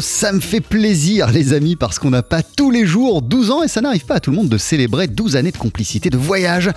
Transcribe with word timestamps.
Ça 0.00 0.32
me 0.32 0.40
fait 0.40 0.60
plaisir 0.60 1.30
les 1.30 1.54
amis 1.54 1.76
parce 1.76 1.98
qu'on 1.98 2.10
n'a 2.10 2.22
pas 2.22 2.42
tous 2.42 2.70
les 2.70 2.84
jours 2.84 3.22
12 3.22 3.50
ans 3.50 3.62
et 3.62 3.68
ça 3.68 3.80
n'arrive 3.80 4.04
pas 4.04 4.16
à 4.16 4.20
tout 4.20 4.30
le 4.30 4.36
monde 4.36 4.50
de 4.50 4.58
célébrer 4.58 5.06
12 5.06 5.36
années 5.36 5.50
de 5.50 5.56
complicité, 5.56 6.10
de 6.10 6.18
voyage, 6.18 6.70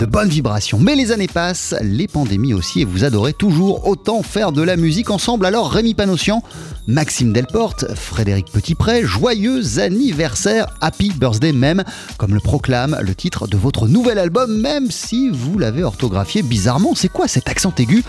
de 0.00 0.04
bonnes 0.04 0.28
vibrations. 0.28 0.80
Mais 0.80 0.96
les 0.96 1.12
années 1.12 1.28
passent, 1.28 1.76
les 1.80 2.08
pandémies 2.08 2.52
aussi 2.52 2.80
et 2.80 2.84
vous 2.84 3.04
adorez 3.04 3.34
toujours 3.34 3.86
autant 3.86 4.24
faire 4.24 4.50
de 4.50 4.62
la 4.62 4.76
musique 4.76 5.10
ensemble. 5.10 5.46
Alors 5.46 5.70
Rémi 5.70 5.94
Panossian, 5.94 6.42
Maxime 6.88 7.32
Delporte, 7.32 7.94
Frédéric 7.94 8.50
Petitpré, 8.50 9.04
joyeux 9.04 9.78
anniversaire, 9.78 10.66
happy 10.80 11.12
birthday 11.12 11.52
même, 11.52 11.84
comme 12.18 12.34
le 12.34 12.40
proclame 12.40 12.98
le 13.00 13.14
titre 13.14 13.46
de 13.46 13.56
votre 13.56 13.86
nouvel 13.86 14.18
album, 14.18 14.60
même 14.60 14.90
si 14.90 15.30
vous 15.30 15.56
l'avez 15.56 15.84
orthographié 15.84 16.42
bizarrement. 16.42 16.96
C'est 16.96 17.08
quoi 17.12 17.28
cet 17.28 17.48
accent 17.48 17.72
aigu 17.78 18.02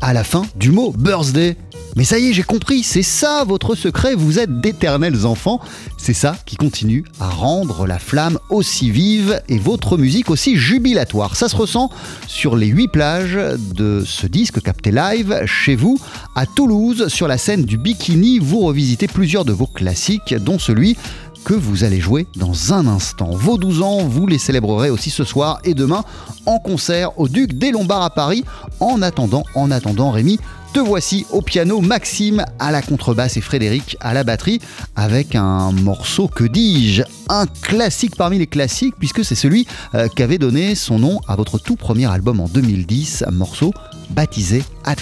à 0.00 0.12
la 0.12 0.22
fin 0.22 0.44
du 0.54 0.70
mot 0.70 0.94
birthday? 0.96 1.56
Mais 1.98 2.04
ça 2.04 2.20
y 2.20 2.28
est, 2.28 2.32
j'ai 2.32 2.44
compris, 2.44 2.84
c'est 2.84 3.02
ça 3.02 3.42
votre 3.44 3.74
secret, 3.74 4.14
vous 4.14 4.38
êtes 4.38 4.60
d'éternels 4.60 5.26
enfants. 5.26 5.60
C'est 5.96 6.14
ça 6.14 6.36
qui 6.46 6.54
continue 6.54 7.04
à 7.18 7.28
rendre 7.28 7.88
la 7.88 7.98
flamme 7.98 8.38
aussi 8.50 8.92
vive 8.92 9.42
et 9.48 9.58
votre 9.58 9.98
musique 9.98 10.30
aussi 10.30 10.54
jubilatoire. 10.54 11.34
Ça 11.34 11.48
se 11.48 11.56
ressent 11.56 11.90
sur 12.28 12.54
les 12.54 12.68
huit 12.68 12.86
plages 12.86 13.36
de 13.74 14.04
ce 14.06 14.28
disque 14.28 14.62
capté 14.62 14.92
live 14.92 15.42
chez 15.46 15.74
vous 15.74 15.98
à 16.36 16.46
Toulouse, 16.46 17.08
sur 17.08 17.26
la 17.26 17.36
scène 17.36 17.64
du 17.64 17.76
Bikini. 17.76 18.38
Vous 18.38 18.60
revisitez 18.60 19.08
plusieurs 19.08 19.44
de 19.44 19.52
vos 19.52 19.66
classiques, 19.66 20.36
dont 20.36 20.60
celui 20.60 20.96
que 21.44 21.54
vous 21.54 21.84
allez 21.84 22.00
jouer 22.00 22.26
dans 22.36 22.74
un 22.74 22.86
instant. 22.86 23.30
Vos 23.30 23.58
12 23.58 23.82
ans, 23.82 23.98
vous 24.06 24.26
les 24.26 24.38
célébrerez 24.38 24.90
aussi 24.90 25.10
ce 25.10 25.24
soir 25.24 25.60
et 25.64 25.74
demain 25.74 26.04
en 26.46 26.58
concert 26.58 27.18
au 27.18 27.28
Duc 27.28 27.54
des 27.54 27.70
Lombards 27.70 28.02
à 28.02 28.10
Paris. 28.10 28.44
En 28.80 29.02
attendant, 29.02 29.44
en 29.54 29.70
attendant, 29.70 30.10
Rémi, 30.10 30.38
te 30.72 30.80
voici 30.80 31.26
au 31.30 31.42
piano, 31.42 31.80
Maxime 31.80 32.44
à 32.58 32.70
la 32.70 32.82
contrebasse 32.82 33.36
et 33.36 33.40
Frédéric 33.40 33.96
à 34.00 34.14
la 34.14 34.24
batterie 34.24 34.60
avec 34.96 35.34
un 35.34 35.72
morceau, 35.72 36.28
que 36.28 36.44
dis-je, 36.44 37.02
un 37.28 37.46
classique 37.46 38.16
parmi 38.16 38.38
les 38.38 38.46
classiques 38.46 38.94
puisque 38.98 39.24
c'est 39.24 39.34
celui 39.34 39.66
euh, 39.94 40.08
qui 40.08 40.22
avait 40.22 40.38
donné 40.38 40.74
son 40.74 40.98
nom 40.98 41.20
à 41.26 41.36
votre 41.36 41.58
tout 41.58 41.76
premier 41.76 42.06
album 42.06 42.40
en 42.40 42.48
2010, 42.48 43.24
un 43.26 43.32
morceau 43.32 43.72
baptisé 44.10 44.62
Ad 44.84 44.98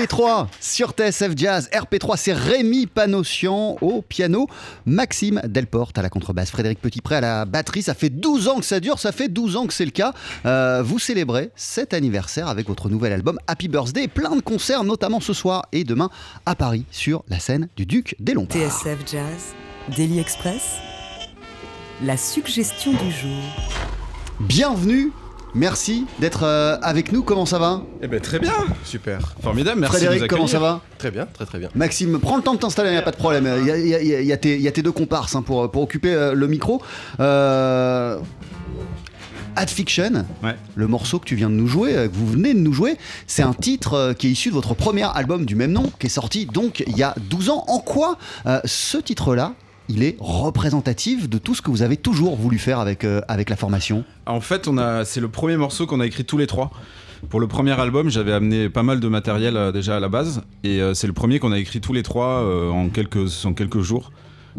RP3 0.00 0.46
sur 0.60 0.92
TSF 0.92 1.32
Jazz. 1.36 1.68
RP3, 1.72 2.16
c'est 2.16 2.32
Rémi 2.32 2.86
Panossian 2.86 3.76
au 3.82 4.00
piano, 4.00 4.46
Maxime 4.86 5.42
Delporte 5.44 5.98
à 5.98 6.02
la 6.02 6.08
contrebasse, 6.08 6.50
Frédéric 6.50 6.80
Petitpré 6.80 7.16
à 7.16 7.20
la 7.20 7.44
batterie. 7.44 7.82
Ça 7.82 7.92
fait 7.92 8.08
12 8.08 8.48
ans 8.48 8.56
que 8.60 8.64
ça 8.64 8.80
dure, 8.80 8.98
ça 8.98 9.12
fait 9.12 9.28
12 9.28 9.56
ans 9.56 9.66
que 9.66 9.74
c'est 9.74 9.84
le 9.84 9.90
cas. 9.90 10.14
Euh, 10.46 10.82
vous 10.82 10.98
célébrez 10.98 11.50
cet 11.54 11.92
anniversaire 11.92 12.48
avec 12.48 12.66
votre 12.66 12.88
nouvel 12.88 13.12
album 13.12 13.38
Happy 13.46 13.68
Birthday. 13.68 14.08
Plein 14.08 14.36
de 14.36 14.40
concerts, 14.40 14.84
notamment 14.84 15.20
ce 15.20 15.34
soir 15.34 15.66
et 15.72 15.84
demain 15.84 16.08
à 16.46 16.54
Paris 16.54 16.86
sur 16.90 17.22
la 17.28 17.38
scène 17.38 17.68
du 17.76 17.84
Duc 17.84 18.16
des 18.20 18.32
Lombards. 18.32 18.56
TSF 18.56 18.98
Jazz, 19.06 19.54
Daily 19.94 20.18
Express, 20.18 20.76
la 22.02 22.16
suggestion 22.16 22.92
du 22.92 23.10
jour. 23.10 23.42
Bienvenue, 24.40 25.12
merci 25.54 26.06
d'être 26.18 26.44
euh, 26.44 26.76
avec 26.82 27.12
nous. 27.12 27.22
Comment 27.22 27.46
ça 27.46 27.58
va? 27.58 27.82
Eh 28.02 28.08
ben 28.08 28.20
très 28.20 28.38
bien, 28.38 28.52
super, 28.84 29.34
formidable, 29.42 29.80
merci. 29.80 29.94
de 29.96 29.98
Frédéric, 30.06 30.22
nous 30.22 30.28
comment 30.28 30.46
ça 30.46 30.58
va? 30.58 30.80
Très 30.98 31.10
bien, 31.10 31.26
très 31.26 31.46
très 31.46 31.58
bien. 31.58 31.68
Maxime, 31.74 32.18
prends 32.20 32.36
le 32.36 32.42
temps 32.42 32.54
de 32.54 32.58
t'installer, 32.60 32.90
il 32.90 32.92
n'y 32.92 32.98
a 32.98 33.02
pas 33.02 33.10
de 33.10 33.16
problème. 33.16 33.48
Il 33.60 33.66
y 33.66 33.70
a, 33.70 34.00
y 34.00 34.06
y 34.06 34.32
y 34.32 34.38
tes, 34.38 34.56
il 34.56 34.62
y 34.62 34.68
a 34.68 34.72
tes 34.72 34.82
deux 34.82 34.92
comparses 34.92 35.34
hein, 35.36 35.42
pour, 35.42 35.70
pour 35.70 35.82
occuper 35.82 36.12
euh, 36.14 36.34
le 36.34 36.46
micro. 36.46 36.82
Euh, 37.20 38.18
Ad 39.56 39.68
Fiction, 39.68 40.24
Ouais. 40.44 40.54
le 40.76 40.86
morceau 40.86 41.18
que 41.18 41.24
tu 41.24 41.34
viens 41.34 41.50
de 41.50 41.54
nous 41.54 41.66
jouer, 41.66 41.92
que 41.92 42.10
vous 42.14 42.26
venez 42.26 42.54
de 42.54 42.60
nous 42.60 42.72
jouer, 42.72 42.96
c'est 43.26 43.42
un 43.42 43.52
titre 43.52 43.94
euh, 43.94 44.12
qui 44.14 44.28
est 44.28 44.30
issu 44.30 44.48
de 44.50 44.54
votre 44.54 44.74
premier 44.74 45.02
album 45.14 45.44
du 45.44 45.56
même 45.56 45.72
nom, 45.72 45.90
qui 45.98 46.06
est 46.06 46.10
sorti 46.10 46.46
donc 46.46 46.84
il 46.86 46.96
y 46.96 47.02
a 47.02 47.14
12 47.28 47.50
ans. 47.50 47.64
En 47.66 47.80
quoi 47.80 48.16
euh, 48.46 48.60
ce 48.64 48.96
titre-là, 48.96 49.54
il 49.90 50.02
est 50.02 50.16
représentatif 50.20 51.28
de 51.28 51.38
tout 51.38 51.54
ce 51.54 51.62
que 51.62 51.70
vous 51.70 51.82
avez 51.82 51.96
toujours 51.96 52.36
voulu 52.36 52.58
faire 52.58 52.78
avec, 52.78 53.04
euh, 53.04 53.20
avec 53.28 53.50
la 53.50 53.56
formation 53.56 54.04
En 54.26 54.40
fait, 54.40 54.68
c'est 55.04 55.20
le 55.20 55.28
premier 55.28 55.56
morceau 55.56 55.86
qu'on 55.86 56.00
a 56.00 56.06
écrit 56.06 56.24
tous 56.24 56.38
les 56.38 56.46
trois. 56.46 56.70
Pour 57.28 57.40
le 57.40 57.46
premier 57.48 57.72
album, 57.78 58.08
j'avais 58.08 58.32
amené 58.32 58.68
pas 58.70 58.82
mal 58.82 58.98
de 59.00 59.08
matériel 59.08 59.56
euh, 59.56 59.72
déjà 59.72 59.96
à 59.96 60.00
la 60.00 60.08
base, 60.08 60.42
et 60.64 60.80
euh, 60.80 60.94
c'est 60.94 61.06
le 61.06 61.12
premier 61.12 61.38
qu'on 61.38 61.52
a 61.52 61.58
écrit 61.58 61.80
tous 61.80 61.92
les 61.92 62.02
trois 62.02 62.42
en 62.72 62.88
quelques 62.88 63.44
en 63.44 63.52
quelques 63.52 63.80
jours, 63.80 64.10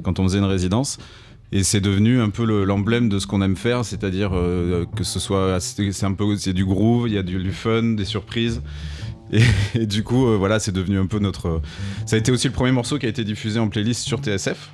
quand 0.03 0.19
on 0.19 0.23
faisait 0.23 0.37
une 0.37 0.43
résidence. 0.45 0.97
Et 1.53 1.63
c'est 1.63 1.81
devenu 1.81 2.21
un 2.21 2.29
peu 2.29 2.45
le- 2.45 2.63
l'emblème 2.63 3.09
de 3.09 3.19
ce 3.19 3.27
qu'on 3.27 3.41
aime 3.41 3.55
faire, 3.57 3.83
c'est-à-dire 3.83 4.31
que 4.95 5.03
ce 5.03 5.19
soit, 5.19 5.59
c'est 5.59 6.05
un 6.05 6.13
peu, 6.13 6.37
c'est 6.37 6.53
du 6.53 6.63
groove, 6.65 7.09
il 7.09 7.13
y 7.15 7.17
a 7.17 7.23
du, 7.23 7.51
fun, 7.51 7.83
des 7.83 8.05
surprises. 8.05 8.61
Et, 9.75 9.85
du 9.85 10.03
coup, 10.03 10.25
voilà, 10.37 10.59
c'est 10.59 10.71
devenu 10.71 10.97
un 10.97 11.07
peu 11.07 11.19
notre. 11.19 11.61
Ça 12.05 12.15
a 12.15 12.19
été 12.19 12.31
aussi 12.31 12.47
le 12.47 12.53
premier 12.53 12.71
morceau 12.71 12.97
qui 12.99 13.05
a 13.05 13.09
été 13.09 13.23
diffusé 13.25 13.59
en 13.59 13.67
playlist 13.67 14.01
sur 14.07 14.19
TSF 14.19 14.71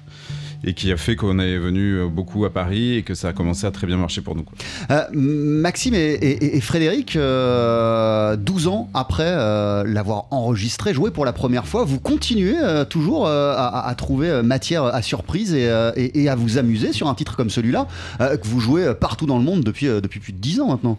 et 0.68 0.74
qui 0.74 0.92
a 0.92 0.98
fait 0.98 1.16
qu'on 1.16 1.40
est 1.40 1.58
venu 1.58 1.94
euh, 1.94 2.08
beaucoup 2.10 2.44
à 2.44 2.52
Paris 2.52 2.96
et 2.98 3.04
que 3.04 3.16
ça 3.16 3.30
a 3.30 3.34
commencé 3.34 3.66
à 3.66 3.72
très 3.72 3.88
bien 3.88 3.96
marcher 3.96 4.20
pour 4.20 4.36
nous. 4.36 4.44
Euh, 4.92 5.02
Maxime 5.14 5.96
et, 5.96 6.60
Frédéric, 6.60 7.16
euh, 7.16 8.36
12 8.36 8.68
ans 8.68 8.90
après 8.94 9.24
euh, 9.26 9.86
l'avoir 9.86 10.26
enregistré, 10.32 10.94
joué 10.94 11.10
pour 11.10 11.24
la 11.24 11.32
première 11.32 11.68
fois, 11.68 11.86
vous 11.86 12.02
continuez 12.02 12.58
toujours 12.90 13.28
à, 13.28 13.94
trouver 13.98 14.42
matière 14.44 14.84
à 14.84 15.02
surprise 15.02 15.54
et, 15.54 16.30
à 16.30 16.36
vous 16.36 16.58
amuser 16.58 16.92
sur 16.92 17.08
un 17.08 17.16
titre 17.16 17.38
comme 17.38 17.50
celui-là, 17.50 17.88
que 18.20 18.48
vous 18.48 18.60
jouez 18.60 18.94
partout 18.94 19.26
dans 19.26 19.38
le 19.38 19.44
monde 19.44 19.62
depuis, 19.62 19.88
depuis 19.88 20.20
plus 20.20 20.34
de 20.34 20.40
10 20.40 20.60
ans 20.60 20.68
maintenant. 20.68 20.98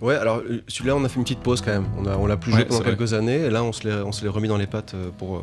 Ouais, 0.00 0.14
alors 0.16 0.38
euh, 0.38 0.62
celui-là, 0.68 0.96
on 0.96 1.04
a 1.04 1.08
fait 1.08 1.16
une 1.16 1.22
petite 1.24 1.40
pause 1.40 1.60
quand 1.60 1.70
même. 1.72 1.86
On, 1.98 2.06
a, 2.06 2.16
on 2.16 2.26
l'a 2.26 2.36
plus 2.36 2.52
joué 2.52 2.64
pendant 2.64 2.80
vrai. 2.80 2.90
quelques 2.90 3.14
années, 3.14 3.36
et 3.46 3.50
là, 3.50 3.62
on 3.64 3.72
se 3.72 3.86
l'est, 3.88 4.02
on 4.02 4.12
se 4.12 4.22
l'est 4.22 4.28
remis 4.30 4.48
dans 4.48 4.56
les 4.56 4.66
pattes 4.66 4.92
euh, 4.94 5.08
pour, 5.16 5.36
euh, 5.36 5.40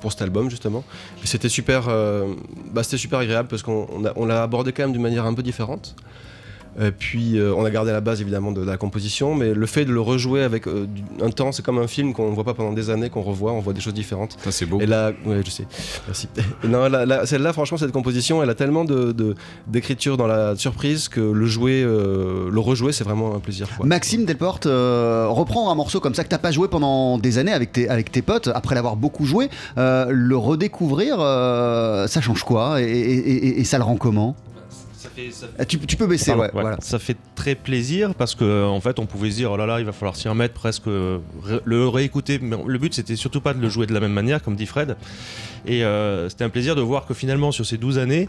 pour 0.00 0.12
cet 0.12 0.22
album, 0.22 0.48
justement. 0.50 0.84
Et 1.22 1.26
c'était 1.26 1.48
super, 1.48 1.86
euh, 1.88 2.34
bah, 2.72 2.82
c'était 2.82 2.96
super 2.96 3.18
agréable 3.18 3.48
parce 3.48 3.62
qu'on 3.62 3.86
on 3.92 4.04
a- 4.04 4.12
on 4.16 4.24
l'a 4.24 4.42
abordé 4.42 4.72
quand 4.72 4.84
même 4.84 4.92
d'une 4.92 5.02
manière 5.02 5.26
un 5.26 5.34
peu 5.34 5.42
différente. 5.42 5.94
Et 6.80 6.90
puis, 6.92 7.38
euh, 7.38 7.52
on 7.56 7.64
a 7.64 7.70
gardé 7.70 7.90
la 7.92 8.00
base 8.00 8.20
évidemment 8.20 8.52
de, 8.52 8.62
la 8.64 8.76
composition, 8.76 9.34
mais 9.34 9.52
le 9.54 9.66
fait 9.66 9.84
de 9.84 9.92
le 9.92 10.00
rejouer 10.00 10.42
avec 10.42 10.66
euh, 10.68 10.86
un 11.20 11.30
temps, 11.30 11.50
c'est 11.52 11.64
comme 11.64 11.78
un 11.78 11.86
film 11.88 12.12
qu'on 12.14 12.30
ne 12.30 12.34
voit 12.34 12.44
pas 12.44 12.54
pendant 12.54 12.72
des 12.72 12.90
années, 12.90 13.10
qu'on 13.10 13.22
revoit, 13.22 13.52
on 13.52 13.60
voit 13.60 13.72
des 13.72 13.80
choses 13.80 13.94
différentes. 13.94 14.36
Ça, 14.44 14.52
c'est 14.52 14.66
beau. 14.66 14.78
Et 14.80 14.86
là, 14.86 15.12
ouais, 15.26 15.40
je 15.44 15.50
sais, 15.50 15.66
merci. 16.06 16.28
Et 16.64 16.68
non, 16.68 16.88
là, 16.88 17.04
là, 17.04 17.26
celle-là, 17.26 17.52
franchement, 17.52 17.78
cette 17.78 17.92
composition, 17.92 18.42
elle 18.42 18.50
a 18.50 18.54
tellement 18.54 18.84
de, 18.84 19.12
de- 19.12 19.34
d'écriture 19.66 20.16
dans 20.16 20.26
la 20.26 20.54
surprise 20.56 21.08
que 21.08 21.20
le 21.20 21.46
jouer, 21.46 21.82
euh, 21.84 22.48
le 22.50 22.60
rejouer, 22.60 22.92
c'est 22.92 23.04
vraiment 23.04 23.34
un 23.34 23.40
plaisir. 23.40 23.68
quoi. 23.76 23.84
Maxime 23.86 24.24
Delporte, 24.24 24.66
euh, 24.66 25.26
reprendre 25.28 25.70
un 25.70 25.74
morceau 25.74 26.00
comme 26.00 26.14
ça 26.14 26.22
que 26.24 26.28
t'as 26.28 26.38
pas 26.38 26.52
joué 26.52 26.68
pendant 26.68 27.18
des 27.18 27.38
années 27.38 27.52
avec 27.52 27.72
tes, 27.72 27.88
avec 27.88 28.12
tes 28.12 28.22
potes, 28.22 28.48
après 28.54 28.74
l'avoir 28.74 28.96
beaucoup 28.96 29.24
joué, 29.24 29.48
euh, 29.78 30.06
le 30.10 30.36
redécouvrir, 30.36 31.16
euh, 31.18 32.06
ça 32.06 32.20
change 32.20 32.44
quoi? 32.44 32.80
Et, 32.80 32.84
et- 32.84 33.18
et- 33.46 33.60
et 33.60 33.64
ça 33.64 33.78
le 33.78 33.84
rend 33.84 33.96
comment? 33.96 34.36
Ça 35.18 35.24
fait, 35.24 35.30
ça 35.32 35.46
Euh, 35.60 35.64
tu, 35.64 35.78
tu 35.80 35.96
peux 35.96 36.06
baisser, 36.06 36.26
Pardon, 36.30 36.42
ouais, 36.42 36.48
ouais. 36.54 36.60
voilà. 36.62 36.76
Ça 36.80 36.98
fait 36.98 37.16
très 37.34 37.54
plaisir 37.54 38.14
parce 38.14 38.34
que 38.34 38.64
en 38.66 38.80
fait 38.80 38.98
on 38.98 39.06
pouvait 39.06 39.30
se 39.30 39.36
dire 39.36 39.50
oh 39.52 39.56
là 39.56 39.66
là 39.66 39.80
il 39.80 39.84
va 39.86 39.92
falloir 39.92 40.16
s'y 40.16 40.28
remettre 40.28 40.54
presque 40.54 40.84
ré- 40.86 41.60
le 41.64 41.88
réécouter 41.88 42.38
mais 42.40 42.56
le 42.66 42.78
but 42.78 42.94
c'était 42.94 43.16
surtout 43.16 43.40
pas 43.40 43.54
de 43.54 43.60
le 43.60 43.68
jouer 43.68 43.86
de 43.86 43.94
la 43.94 44.00
même 44.00 44.12
manière 44.12 44.42
comme 44.42 44.56
dit 44.56 44.66
Fred 44.66 44.96
et 45.66 45.84
euh, 45.84 46.28
c'était 46.28 46.44
un 46.44 46.48
plaisir 46.50 46.74
de 46.76 46.80
voir 46.82 47.06
que 47.06 47.14
finalement 47.14 47.52
sur 47.52 47.64
ces 47.66 47.76
12 47.78 47.98
années 47.98 48.28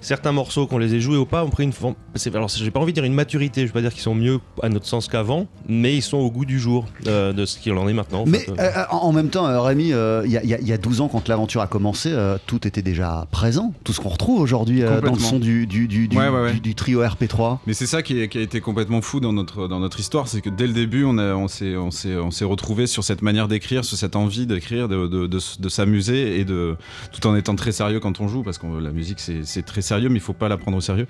certains 0.00 0.32
morceaux 0.32 0.66
qu'on 0.66 0.78
les 0.78 0.94
ait 0.94 1.00
joués 1.00 1.16
ou 1.16 1.26
pas 1.26 1.44
ont 1.44 1.50
pris 1.50 1.64
une 1.64 1.72
forme 1.72 1.94
alors 2.34 2.48
j'ai 2.48 2.70
pas 2.70 2.80
envie 2.80 2.92
de 2.92 2.94
dire 2.94 3.04
une 3.04 3.14
maturité 3.14 3.62
je 3.62 3.66
vais 3.66 3.72
pas 3.72 3.80
dire 3.82 3.92
qu'ils 3.92 4.02
sont 4.02 4.14
mieux 4.14 4.38
à 4.62 4.68
notre 4.68 4.86
sens 4.86 5.08
qu'avant 5.08 5.46
mais 5.68 5.94
ils 5.96 6.02
sont 6.02 6.16
au 6.18 6.30
goût 6.30 6.44
du 6.44 6.58
jour 6.58 6.86
euh, 7.06 7.32
de 7.32 7.44
ce 7.46 7.58
qu'il 7.58 7.72
en 7.74 7.88
est 7.88 7.92
maintenant 7.92 8.22
en 8.22 8.26
Mais 8.26 8.38
fait. 8.38 8.58
euh, 8.58 8.70
en 8.90 9.10
en 9.10 9.12
même 9.12 9.28
temps, 9.30 9.46
euh, 9.46 9.60
Rémi, 9.60 9.92
euh, 9.92 10.22
il 10.24 10.30
y, 10.30 10.36
a- 10.36 10.42
il 10.44 10.48
y 10.48 10.54
a- 10.54 10.60
il 10.60 10.68
y 10.68 10.72
a 10.72 10.78
12 10.78 11.00
ans, 11.00 11.08
quand 11.08 11.26
l'aventure 11.26 11.60
a 11.62 11.66
commencé, 11.66 12.10
euh, 12.12 12.38
tout 12.46 12.64
était 12.68 12.82
déjà 12.82 13.26
présent. 13.32 13.72
Tout 13.82 13.92
ce 13.92 13.98
qu'on 14.00 14.08
retrouve 14.10 14.40
aujourd'hui 14.40 14.82
euh, 14.84 15.00
dans 15.00 15.12
le 15.14 15.18
son 15.18 15.38
du, 15.40 15.66
du, 15.66 15.88
du, 15.88 16.06
du- 16.06 16.16
Ouais, 16.16 16.28
ouais, 16.28 16.40
ouais. 16.42 16.52
du- 16.52 16.60
du 16.60 16.74
trio 16.76 17.02
RP3. 17.02 17.58
Mais 17.66 17.72
c'est 17.74 17.86
ça 17.86 18.02
qui, 18.02 18.20
est- 18.20 18.28
qui 18.28 18.38
a 18.38 18.40
été 18.40 18.60
complètement 18.60 19.00
fou 19.02 19.18
dans 19.18 19.32
notre, 19.32 19.66
dans 19.66 19.80
notre 19.80 19.98
histoire, 19.98 20.28
c'est 20.28 20.40
que 20.40 20.50
dès 20.50 20.66
le 20.68 20.72
début, 20.72 21.02
on, 21.04 21.18
a- 21.18 21.34
on 21.34 21.48
s'est 21.48 21.76
on 21.76 21.90
s'est- 21.90 22.14
on 22.16 22.30
s'est 22.30 22.44
retrouvé 22.44 22.86
sur 22.86 23.02
cette 23.02 23.22
manière 23.22 23.48
d'écrire, 23.48 23.84
sur 23.84 23.96
cette 23.98 24.14
envie 24.14 24.46
d'écrire, 24.46 24.88
de, 24.88 25.08
de, 25.08 25.26
de, 25.26 25.36
s- 25.38 25.60
de 25.60 25.68
s'amuser 25.68 26.38
et 26.38 26.44
de 26.44 26.76
tout 27.12 27.26
en 27.26 27.34
étant 27.34 27.56
très 27.56 27.72
sérieux 27.72 27.98
quand 27.98 28.20
on 28.20 28.28
joue, 28.28 28.42
parce 28.44 28.58
que 28.58 28.66
la 28.80 28.92
musique 28.92 29.18
c'est 29.18 29.44
c'est 29.44 29.62
très 29.62 29.82
sérieux, 29.82 29.89
mais 29.98 30.16
il 30.16 30.20
faut 30.20 30.32
pas 30.32 30.48
la 30.48 30.56
prendre 30.56 30.76
au 30.76 30.80
sérieux. 30.80 31.06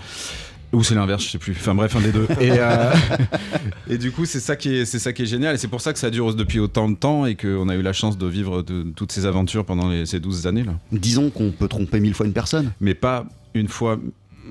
Ou 0.72 0.84
c'est 0.84 0.94
l'inverse, 0.94 1.24
je 1.24 1.30
sais 1.30 1.38
plus. 1.38 1.52
Enfin 1.58 1.74
bref, 1.74 1.96
un 1.96 2.00
des 2.00 2.12
deux. 2.12 2.28
Et, 2.40 2.52
euh, 2.52 2.92
et 3.90 3.98
du 3.98 4.12
coup, 4.12 4.24
c'est 4.24 4.38
ça 4.38 4.54
qui 4.54 4.72
est, 4.76 4.84
c'est 4.84 5.00
ça 5.00 5.12
qui 5.12 5.22
est 5.22 5.26
génial. 5.26 5.56
Et 5.56 5.58
c'est 5.58 5.66
pour 5.66 5.80
ça 5.80 5.92
que 5.92 5.98
ça 5.98 6.10
dure 6.10 6.32
depuis 6.34 6.60
autant 6.60 6.88
de 6.88 6.94
temps 6.94 7.26
et 7.26 7.34
qu'on 7.34 7.68
a 7.68 7.74
eu 7.74 7.82
la 7.82 7.92
chance 7.92 8.16
de 8.16 8.26
vivre 8.26 8.62
de, 8.62 8.84
toutes 8.94 9.10
ces 9.10 9.26
aventures 9.26 9.64
pendant 9.64 9.88
les- 9.88 10.06
ces 10.06 10.20
12 10.20 10.46
années 10.46 10.62
là. 10.62 10.74
Disons 10.92 11.30
qu'on 11.30 11.50
peut 11.50 11.66
tromper 11.66 11.98
mille 11.98 12.14
fois 12.14 12.26
une 12.26 12.32
personne. 12.32 12.70
Mais 12.80 12.94
pas 12.94 13.26
une 13.54 13.66
fois 13.66 13.98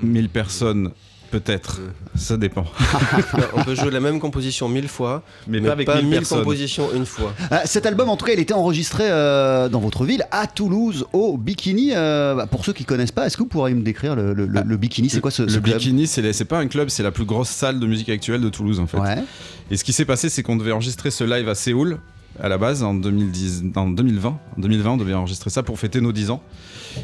1000 0.04 0.28
personnes, 0.28 0.92
peut-être. 1.30 1.80
Ça 2.16 2.38
dépend. 2.38 2.66
on 3.54 3.64
peut 3.64 3.76
jouer 3.76 3.92
la 3.92 4.00
même 4.00 4.20
composition 4.20 4.68
mille 4.70 4.88
fois, 4.88 5.24
Mais, 5.48 5.60
mais 5.60 5.68
pas 5.68 5.74
avec 5.74 5.86
pas 5.88 5.96
1000 6.02 6.06
mille 6.08 6.28
compositions 6.28 6.90
une 6.96 7.06
fois. 7.06 7.34
Euh, 7.52 7.58
cet 7.66 7.86
album, 7.86 8.10
en 8.10 8.18
tout 8.18 8.26
cas, 8.26 8.34
il 8.34 8.40
était 8.40 8.54
enregistré 8.54 9.06
euh, 9.08 9.70
dans 9.70 9.80
votre 9.80 10.06
ville, 10.06 10.24
à 10.32 10.48
Toulouse, 10.48 11.06
au 11.14 11.38
Bikini. 11.38 11.92
Euh, 11.96 12.36
bah, 12.36 12.48
pour 12.48 12.66
ceux 12.66 12.74
qui 12.74 12.86
connaissent 12.86 13.12
pas, 13.12 13.26
est-ce 13.28 13.38
que 13.38 13.44
vous 13.44 13.50
pourriez 13.50 13.76
me 13.76 13.82
décrire 13.84 14.16
le, 14.16 14.34
le- 14.34 14.46
le- 14.46 14.62
le 14.66 14.78
Bikini 14.78 15.10
C'est 15.10 15.22
quoi 15.22 15.32
ce, 15.32 15.44
Le 15.44 15.50
ce 15.50 15.60
club 15.60 15.78
Bikini, 15.78 16.08
c'est 16.08 16.46
pas 16.46 16.58
un 16.60 16.68
club, 16.68 16.90
c'est 16.90 17.04
la 17.04 17.12
plus 17.12 17.26
grosse 17.26 17.50
salle 17.50 17.80
de 17.80 17.86
musique 17.88 18.10
actuelle 18.10 18.42
de 18.42 18.50
Toulouse 18.50 18.80
en 18.80 18.88
fait. 18.88 18.98
Ouais. 19.00 19.24
Et 19.72 19.78
ce 19.78 19.84
qui 19.84 19.94
s'est 19.94 20.06
passé, 20.06 20.30
c'est 20.30 20.44
qu'on 20.44 20.56
devait 20.56 20.72
enregistrer 20.72 21.12
ce 21.12 21.24
live 21.24 21.48
à 21.48 21.56
Séoul 21.56 22.00
à 22.40 22.50
la 22.50 22.58
base 22.58 22.84
en, 22.84 22.94
2010, 22.94 23.64
en 23.76 23.90
2020. 23.90 24.30
En 24.30 24.62
2020, 24.62 24.92
on 24.92 24.98
devait 24.98 25.14
enregistrer 25.14 25.50
ça 25.50 25.64
pour 25.64 25.80
fêter 25.80 26.02
nos 26.02 26.12
10 26.12 26.32
ans. 26.32 26.44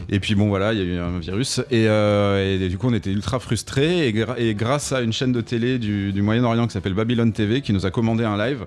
Et 0.09 0.19
puis 0.19 0.35
bon, 0.35 0.47
voilà, 0.47 0.73
il 0.73 0.79
y 0.79 0.81
a 0.81 0.85
eu 0.85 0.97
un 0.97 1.19
virus. 1.19 1.59
Et, 1.71 1.87
euh, 1.87 2.69
du 2.69 2.77
coup, 2.77 2.87
on 2.89 2.93
était 2.93 3.11
ultra 3.11 3.39
frustrés. 3.39 4.07
Et 4.07 4.55
grâce 4.55 4.91
à 4.91 5.01
une 5.01 5.13
chaîne 5.13 5.31
de 5.31 5.41
télé 5.41 5.79
du, 5.79 6.11
du 6.13 6.21
Moyen-Orient 6.21 6.67
qui 6.67 6.73
s'appelle 6.73 6.93
Babylon 6.93 7.31
TV, 7.31 7.61
qui 7.61 7.73
nous 7.73 7.85
a 7.85 7.91
commandé 7.91 8.23
un 8.23 8.37
live, 8.37 8.65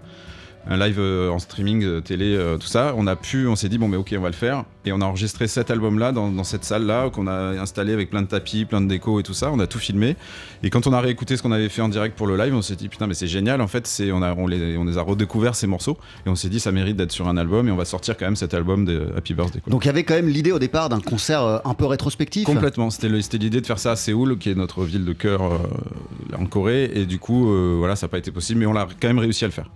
un 0.67 0.77
live 0.77 0.99
euh, 0.99 1.31
en 1.31 1.39
streaming, 1.39 1.85
euh, 1.85 2.01
télé, 2.01 2.35
euh, 2.35 2.59
tout 2.59 2.67
ça, 2.67 2.95
on 2.97 3.07
a 3.07 3.17
pu, 3.17 3.47
on 3.47 3.57
s'est 3.57 3.69
dit, 3.69 3.79
bon, 3.79 3.89
mais 3.89 3.97
ok, 3.97 4.15
on 4.17 4.21
va 4.21 4.29
le 4.29 4.35
faire. 4.35 4.65
Et 4.85 4.93
on 4.93 5.01
a 5.01 5.05
enregistré 5.05 5.49
cet 5.49 5.71
album-là 5.71 6.13
dans, 6.13 6.31
dans 6.31 6.45
cette 6.45 6.65
salle-là, 6.65 7.11
qu'on 7.11 7.27
a 7.27 7.61
installé 7.61 7.93
avec 7.93 8.11
plein 8.11 8.23
de 8.23 8.27
tapis, 8.27 8.65
plein 8.65 8.81
de 8.81 8.87
déco 8.87 9.21
et 9.21 9.23
tout 9.23 9.35
ça. 9.35 9.51
On 9.53 9.61
a 9.61 9.67
tout 9.67 9.79
filmé. 9.79 10.17
Et 10.63 10.71
quand 10.71 10.87
on 10.87 10.93
a 10.93 11.01
réécouté 11.01 11.37
ce 11.37 11.43
qu'on 11.43 11.53
avait 11.53 11.69
fait 11.69 11.83
en 11.83 11.89
direct 11.89 12.17
pour 12.17 12.27
le 12.27 12.37
live, 12.37 12.55
on 12.55 12.63
s'est 12.63 12.77
dit, 12.77 12.89
putain, 12.89 13.07
mais 13.07 13.15
c'est 13.15 13.27
génial. 13.27 13.61
En 13.61 13.67
fait, 13.67 13.87
c'est, 13.87 14.13
on, 14.13 14.23
a, 14.23 14.35
on, 14.35 14.47
les, 14.47 14.77
on 14.77 14.85
les 14.85 14.99
a 14.99 15.03
redécouverts, 15.03 15.55
ces 15.55 15.67
morceaux. 15.67 15.99
Et 16.27 16.29
on 16.29 16.35
s'est 16.35 16.49
dit, 16.49 16.61
ça 16.61 16.73
mérite 16.73 16.97
d'être 16.97 17.13
sur 17.13 17.29
un 17.29 17.37
album. 17.37 17.69
Et 17.69 17.71
on 17.71 17.77
va 17.77 17.85
sortir 17.85 18.17
quand 18.17 18.25
même 18.25 18.37
cet 18.37 18.55
album 18.55 18.85
de 18.85 19.09
Happy 19.17 19.35
Birthday. 19.35 19.61
quoi. 19.61 19.71
Donc 19.71 19.85
il 19.85 19.89
y 19.89 19.91
avait 19.91 20.05
quand 20.05 20.15
même 20.15 20.29
l'idée 20.29 20.53
au 20.53 20.59
départ 20.59 20.89
d'un 20.89 21.01
concert 21.01 21.61
un 21.65 21.75
peu 21.75 21.85
rétrospectif. 21.87 22.45
Complètement, 22.45 22.91
c'était 22.91 23.09
l'idée 23.09 23.61
de 23.61 23.67
faire 23.67 23.79
ça 23.79 23.93
à 23.93 23.97
Séoul, 23.97 24.39
qui 24.39 24.51
est 24.51 24.55
notre 24.55 24.85
ville 24.85 25.05
de 25.05 25.13
cœur 25.13 25.43
euh, 25.43 25.59
en 26.39 26.47
Corée, 26.47 26.91
et 26.95 27.07
du 27.07 27.19
coup, 27.19 27.51
euh, 27.51 27.77
voilà, 27.79 27.97
ça 27.97 28.07
n'a 28.07 28.11
pas 28.11 28.19
été 28.19 28.31
possible, 28.31 28.61
mais 28.61 28.67
on 28.67 28.73
l'a 28.73 28.87
quand 29.01 29.09
même 29.09 29.19
réussi 29.19 29.45
à 29.45 29.49
le 29.49 29.53
faire. 29.53 29.69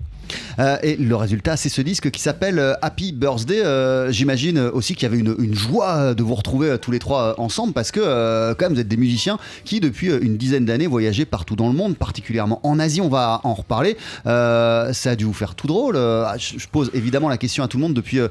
Euh, 0.58 0.76
et 0.82 0.96
le 0.96 1.16
résultat, 1.16 1.56
c'est 1.56 1.68
ce 1.68 1.80
disque 1.82 2.10
qui 2.10 2.20
s'appelle 2.20 2.58
euh, 2.58 2.74
Happy 2.82 3.12
Birthday. 3.12 3.62
Euh, 3.64 4.10
J'imagine 4.12 4.58
aussi 4.58 4.94
qu'il 4.94 5.04
y 5.04 5.06
avait 5.06 5.18
une, 5.18 5.34
une 5.38 5.54
joie 5.54 6.14
de 6.14 6.22
vous 6.22 6.34
retrouver 6.34 6.76
tous 6.80 6.90
les 6.90 6.98
trois 6.98 7.34
ensemble 7.40 7.72
parce 7.72 7.90
que, 7.90 8.00
euh, 8.02 8.54
quand 8.54 8.66
même, 8.66 8.74
vous 8.74 8.80
êtes 8.80 8.88
des 8.88 8.96
musiciens 8.96 9.38
qui, 9.64 9.80
depuis 9.80 10.08
une 10.10 10.36
dizaine 10.36 10.64
d'années, 10.64 10.86
voyageaient 10.86 11.24
partout 11.24 11.56
dans 11.56 11.68
le 11.68 11.74
monde, 11.74 11.96
particulièrement 11.96 12.60
en 12.62 12.78
Asie. 12.78 13.00
On 13.00 13.08
va 13.08 13.40
en 13.44 13.54
reparler. 13.54 13.96
Ça 14.24 15.10
a 15.10 15.16
dû 15.16 15.24
vous 15.24 15.32
faire 15.32 15.54
tout 15.54 15.66
drôle. 15.66 15.96
Euh, 15.96 16.26
je, 16.38 16.66
pose 16.70 16.90
évidemment 16.94 17.28
la 17.28 17.38
question 17.38 17.62
à 17.64 17.68
tout 17.68 17.76
le 17.76 17.82
monde 17.82 17.94
depuis, 17.94 18.18
de- 18.18 18.30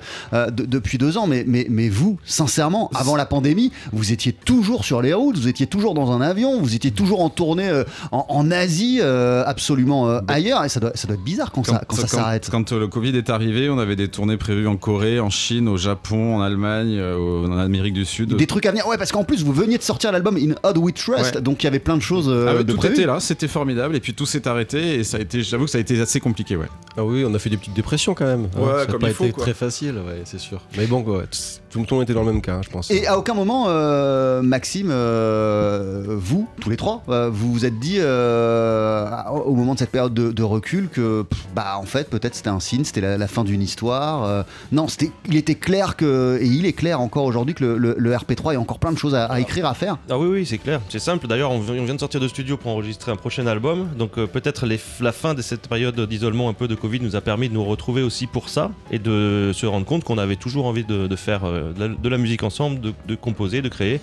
depuis 0.66 0.98
deux 0.98 1.18
ans, 1.18 1.28
mais, 1.28 1.44
mais, 1.48 1.68
mais 1.70 1.90
vous, 1.90 2.18
sincèrement, 2.26 2.90
avant 2.96 3.16
la 3.16 3.26
pandémie, 3.26 3.72
vous 3.92 4.12
étiez 4.12 4.34
toujours 4.34 4.86
sur 4.86 5.02
les 5.02 5.14
routes, 5.14 5.38
vous 5.38 5.48
étiez 5.48 5.68
toujours 5.68 5.94
dans 5.94 6.12
un 6.12 6.22
avion, 6.22 6.60
vous 6.62 6.76
étiez 6.76 6.92
toujours 6.92 7.22
en 7.22 7.30
tournée 7.30 7.70
en, 8.12 8.26
en 8.30 8.52
Asie, 8.52 9.00
absolument 9.02 10.10
euh, 10.10 10.20
ailleurs. 10.28 10.64
Et 10.66 10.70
ça 10.70 10.80
doit, 10.80 10.92
ça 10.96 11.08
doit 11.08 11.16
être 11.16 11.24
bizarre 11.24 11.52
quand, 11.52 11.66
ça, 11.66 11.82
quand 11.92 12.02
quand 12.02 12.08
ça 12.08 12.18
s'arrête. 12.18 12.50
Quand 12.52 12.72
euh, 12.72 12.80
le 12.80 12.88
Covid 12.88 13.16
est 13.18 13.30
arrivé, 13.30 13.70
on 13.70 13.78
avait 13.80 13.96
des 13.96 14.08
tournées 14.08 14.38
prévues 14.38 14.68
en 14.68 14.78
Corée, 14.78 15.20
en 15.20 15.30
Chine, 15.30 15.68
au 15.68 15.78
Japon, 15.78 16.38
en 16.38 16.42
Allemagne, 16.42 16.96
euh, 16.98 17.46
en 17.48 17.58
Amérique 17.58 17.94
du 17.94 18.06
Sud. 18.06 18.36
Des 18.36 18.48
trucs 18.48 18.66
à 18.66 18.72
venir. 18.72 18.88
Ouais, 18.88 18.98
parce 18.98 19.12
qu'en 19.12 19.24
plus, 19.24 19.44
vous 19.44 19.54
veniez 19.54 19.78
de 19.78 19.84
sortir 19.84 20.12
l'album 20.12 20.38
In 20.38 20.54
Odd 20.64 20.78
We 20.78 20.94
Trust, 20.94 21.36
Ouais. 21.36 21.42
donc 21.42 21.64
il 21.64 21.66
y 21.66 21.68
avait 21.68 21.80
plein 21.80 21.98
de 21.98 22.02
choses 22.02 22.28
euh, 22.30 22.48
Ah 22.50 22.56
ouais, 22.56 22.64
de 22.64 22.72
tout 22.72 22.78
prévues. 22.78 22.96
était 22.96 23.06
là, 23.06 23.20
c'était 23.20 23.48
formidable, 23.48 23.96
et 23.96 24.00
puis 24.00 24.14
tout 24.14 24.26
s'est 24.26 24.48
arrêté, 24.48 24.96
et 24.96 25.04
ça 25.04 25.18
a 25.18 25.20
été, 25.20 25.44
j'avoue 25.44 25.66
que 25.66 25.72
ça 25.72 25.78
a 25.78 25.82
été 25.82 26.00
assez 26.02 26.20
compliqué, 26.20 26.56
ouais. 26.56 26.68
Ah 26.98 27.04
oui, 27.04 27.24
on 27.28 27.34
a 27.34 27.40
fait 27.40 27.50
des 27.50 27.58
petites 27.58 27.74
dépressions 27.76 28.14
quand 28.14 28.26
même. 28.26 28.44
Ouais, 28.58 28.72
ça 28.76 28.82
a 28.82 28.86
comme 28.88 29.02
pas 29.02 29.08
il 29.10 29.14
faut, 29.14 29.24
été 29.26 29.34
quoi. 29.34 29.44
très 29.44 29.54
facile, 29.54 29.96
ouais, 29.96 30.22
c'est 30.26 30.40
sûr. 30.40 30.62
Mais 30.78 30.88
bon, 30.88 31.04
quoi, 31.04 31.24
tout 31.72 31.80
le 31.90 31.96
monde 31.96 32.04
était 32.04 32.14
dans 32.14 32.24
le 32.24 32.32
même 32.32 32.42
cas, 32.42 32.62
je 32.62 32.70
pense. 32.70 32.92
Et 32.92 33.08
à 33.08 33.18
aucun 33.18 33.34
moment, 33.34 33.66
euh, 33.68 34.42
Maxime, 34.42 34.90
euh, 34.92 36.04
vous, 36.08 36.48
tous 36.60 36.70
les 36.70 36.78
trois, 36.78 37.02
euh, 37.10 37.30
vous 37.32 37.52
vous 37.54 37.66
êtes 37.66 37.80
dit 37.80 37.98
euh, 38.00 39.08
au 39.46 39.56
moment 39.56 39.74
de 39.74 39.80
cette 39.80 39.92
période 39.92 40.14
de, 40.14 40.32
de 40.32 40.44
recul 40.44 40.90
que, 40.90 41.24
pff, 41.24 41.46
bah, 41.56 41.78
en 41.78 41.84
fait, 41.86 42.10
peut-être 42.10 42.36
c'était 42.36 42.50
un 42.50 42.60
signe, 42.60 42.84
c'était 42.84 43.02
la, 43.02 43.18
la 43.18 43.28
fin 43.28 43.44
d'une 43.44 43.62
histoire. 43.62 44.24
euh, 44.26 44.44
non, 44.72 44.88
c'était, 44.88 45.12
il 45.28 45.36
était 45.36 45.56
clair 45.56 45.96
que, 45.96 46.38
et 46.42 46.46
il 46.46 46.66
est 46.66 46.74
clair 46.74 47.00
encore 47.02 47.26
aujourd'hui 47.26 47.54
que 47.56 47.64
le, 47.64 47.78
le- 47.78 47.96
le 47.98 48.12
RP3 48.14 48.56
a 48.56 48.60
encore 48.60 48.80
plein 48.80 48.92
de 48.92 48.98
choses 48.98 49.16
à, 49.16 49.26
à 49.26 49.40
écrire, 49.40 49.66
à 49.66 49.74
faire. 49.74 49.98
Ah 50.10 50.18
oui, 50.18 50.28
oui, 50.28 50.46
c'est 50.46 50.58
clair. 50.58 50.82
C'est 50.90 51.00
simple. 51.00 51.28
D'ailleurs, 51.28 51.52
on, 51.52 51.60
vi- 51.60 51.80
on 51.80 51.86
vient 51.86 51.96
de 51.96 52.00
sortir 52.00 52.20
de 52.20 52.28
studio 52.28 52.58
pour 52.58 52.72
enregistrer 52.72 53.12
un 53.12 53.16
prochain 53.16 53.46
album. 53.48 53.88
Donc 53.98 54.18
euh, 54.18 54.28
peut-être 54.28 54.66
la 55.00 55.12
fin 55.12 55.34
de 55.34 55.42
cette 55.42 55.68
période 55.68 56.00
d'isolement 56.02 56.50
un 56.50 56.54
peu 56.54 56.68
de 56.68 56.76
Covid 56.76 57.00
nous 57.02 57.16
a 57.16 57.22
permis 57.22 57.50
de 57.50 57.54
nous 57.54 57.64
retrouver 57.64 58.02
aussi 58.04 58.28
pour 58.28 58.50
ça 58.50 58.72
et 58.92 59.00
de 59.00 59.52
se 59.54 59.66
rendre 59.66 59.86
compte 59.86 60.04
qu'on 60.04 60.18
avait 60.18 60.36
toujours 60.36 60.66
envie 60.66 60.84
de, 60.84 61.08
de 61.08 61.16
faire 61.16 61.42
euh, 61.46 61.61
de, 61.74 62.10
la, 62.10 62.18
musique 62.18 62.44
ensemble, 62.44 62.80
de, 62.82 63.16
composer, 63.16 63.62
de 63.62 63.70
créer. 63.70 64.00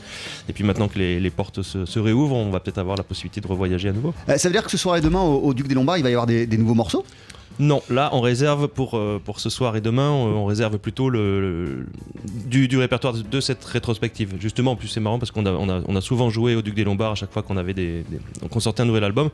Et 0.48 0.52
puis 0.52 0.64
maintenant 0.64 0.88
que 0.88 0.98
les, 0.98 1.30
portes 1.30 1.62
se, 1.62 1.98
réouvrent, 1.98 2.36
on 2.36 2.50
va 2.50 2.60
peut-être 2.60 2.78
avoir 2.78 2.96
la 2.96 3.02
possibilité 3.02 3.40
de 3.40 3.46
revoyager 3.46 3.88
à 3.88 3.92
nouveau. 3.92 4.14
Euh, 4.28 4.36
ça 4.36 4.48
veut 4.48 4.52
dire 4.52 4.64
que 4.64 4.70
ce 4.70 4.76
soir 4.76 4.96
et 4.96 5.00
demain, 5.00 5.20
au, 5.20 5.54
Duc 5.54 5.68
des 5.68 5.74
Lombards, 5.74 5.98
il 5.98 6.02
va 6.02 6.10
y 6.10 6.12
avoir 6.12 6.26
des 6.26 6.46
nouveaux 6.58 6.74
morceaux? 6.74 7.04
Non, 7.58 7.82
là 7.90 8.10
on 8.12 8.20
réserve 8.20 8.68
pour, 8.68 8.96
euh, 8.96 9.20
pour 9.24 9.40
ce 9.40 9.50
soir 9.50 9.76
et 9.76 9.80
demain, 9.80 10.10
on 10.10 10.46
réserve 10.46 10.78
plutôt 10.78 11.10
du, 11.10 12.76
répertoire 12.78 13.14
de, 13.14 13.40
cette 13.40 13.64
rétrospective. 13.64 14.34
Justement, 14.40 14.72
en 14.72 14.76
plus 14.76 14.88
c'est 14.88 15.00
marrant 15.00 15.18
parce 15.18 15.30
qu'on 15.30 15.46
a, 15.46 15.52
on 15.52 16.00
souvent 16.00 16.30
joué 16.30 16.54
au 16.54 16.62
Duc 16.62 16.74
des 16.74 16.84
Lombards 16.84 17.12
à 17.12 17.14
chaque 17.14 17.32
fois 17.32 17.42
qu'on 17.42 17.56
avait 17.56 17.74
des, 17.74 18.04
sortait 18.58 18.82
un 18.82 18.86
nouvel 18.86 19.04
album. 19.04 19.30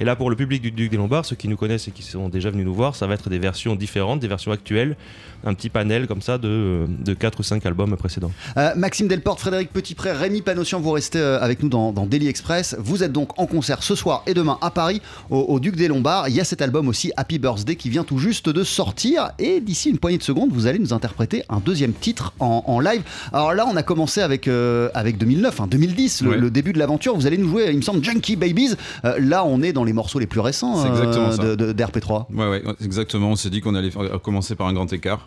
Et 0.00 0.04
là 0.04 0.16
pour 0.16 0.30
le 0.30 0.36
public 0.36 0.62
du 0.62 0.70
Duc 0.70 0.90
des 0.90 0.96
Lombards, 0.96 1.24
ceux 1.24 1.36
qui 1.36 1.48
nous 1.48 1.56
connaissent 1.56 1.88
et 1.88 1.90
qui 1.90 2.02
sont 2.02 2.28
déjà 2.28 2.50
venus 2.50 2.64
nous 2.64 2.74
voir, 2.74 2.96
ça 2.96 3.06
va 3.06 3.14
être 3.14 3.28
des 3.28 3.38
versions 3.38 3.74
différentes, 3.74 4.20
des 4.20 4.28
versions 4.28 4.52
actuelles, 4.52 4.96
un 5.44 5.54
petit 5.54 5.68
panel 5.68 6.06
comme 6.06 6.22
ça 6.22 6.38
de, 6.38 6.86
de 6.88 7.14
4 7.14 7.40
ou 7.40 7.42
5 7.42 7.64
albums 7.66 7.96
précédents. 7.96 8.32
Euh, 8.56 8.70
Maxime 8.76 9.08
Delporte, 9.08 9.40
Frédéric 9.40 9.72
Petitpré, 9.72 10.12
Rémi 10.12 10.42
Panossian, 10.42 10.80
vous 10.80 10.92
restez 10.92 11.18
euh, 11.18 11.40
avec 11.40 11.62
nous 11.62 11.68
dans, 11.68 11.92
dans 11.92 12.06
Daily 12.06 12.28
Express. 12.28 12.76
Vous 12.78 13.02
êtes 13.02 13.12
donc 13.12 13.38
en 13.38 13.46
concert 13.46 13.82
ce 13.82 13.94
soir 13.94 14.22
et 14.26 14.34
demain 14.34 14.58
à 14.60 14.70
Paris, 14.70 15.02
au, 15.30 15.38
au 15.38 15.60
Duc 15.60 15.76
des 15.76 15.88
Lombards. 15.88 16.28
Il 16.28 16.34
y 16.34 16.40
a 16.40 16.44
cet 16.44 16.62
album 16.62 16.88
aussi, 16.88 17.12
Happy 17.16 17.38
Birthday, 17.38 17.63
qui 17.72 17.90
vient 17.90 18.04
tout 18.04 18.18
juste 18.18 18.48
de 18.48 18.62
sortir. 18.64 19.30
Et 19.38 19.60
d'ici 19.60 19.90
une 19.90 19.98
poignée 19.98 20.18
de 20.18 20.22
secondes, 20.22 20.50
vous 20.52 20.66
allez 20.66 20.78
nous 20.78 20.92
interpréter 20.92 21.42
un 21.48 21.58
deuxième 21.60 21.92
titre 21.94 22.32
en, 22.40 22.62
en 22.66 22.80
live. 22.80 23.02
Alors 23.32 23.54
là, 23.54 23.66
on 23.70 23.76
a 23.76 23.82
commencé 23.82 24.20
avec, 24.20 24.46
euh, 24.48 24.88
avec 24.94 25.18
2009, 25.18 25.60
hein, 25.60 25.66
2010, 25.68 26.22
le, 26.22 26.30
Ouais. 26.30 26.36
le 26.38 26.50
début 26.50 26.72
de 26.72 26.78
l'aventure. 26.78 27.14
Vous 27.16 27.26
allez 27.26 27.38
nous 27.38 27.48
jouer, 27.48 27.66
il 27.70 27.76
me 27.76 27.82
semble, 27.82 28.04
Junkie 28.04 28.36
Babies. 28.36 28.74
Euh, 29.04 29.16
là, 29.18 29.44
on 29.44 29.62
est 29.62 29.72
dans 29.72 29.84
les 29.84 29.92
morceaux 29.92 30.18
les 30.18 30.26
plus 30.26 30.40
récents 30.40 30.82
C'est 30.82 30.88
exactement 30.88 31.32
ça. 31.32 31.42
de, 31.42 31.54
de- 31.54 31.72
d'RP3. 31.72 32.26
Ouais, 32.34 32.48
ouais, 32.48 32.62
exactement. 32.84 33.30
On 33.30 33.36
s'est 33.36 33.50
dit 33.50 33.60
qu'on 33.60 33.74
allait 33.74 33.90
faire- 33.90 34.20
commencer 34.22 34.54
par 34.54 34.66
un 34.66 34.72
grand 34.72 34.92
écart. 34.92 35.26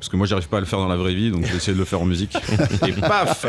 Parce 0.00 0.08
que 0.08 0.16
moi, 0.16 0.26
j'arrive 0.26 0.48
pas 0.48 0.56
à 0.56 0.60
le 0.60 0.66
faire 0.66 0.78
dans 0.78 0.88
la 0.88 0.96
vraie 0.96 1.12
vie, 1.12 1.30
donc 1.30 1.44
j'ai 1.44 1.56
essayé 1.56 1.74
de 1.74 1.78
le 1.78 1.84
faire 1.84 2.00
en 2.00 2.06
musique. 2.06 2.34
Et 2.88 2.92
paf 2.92 3.44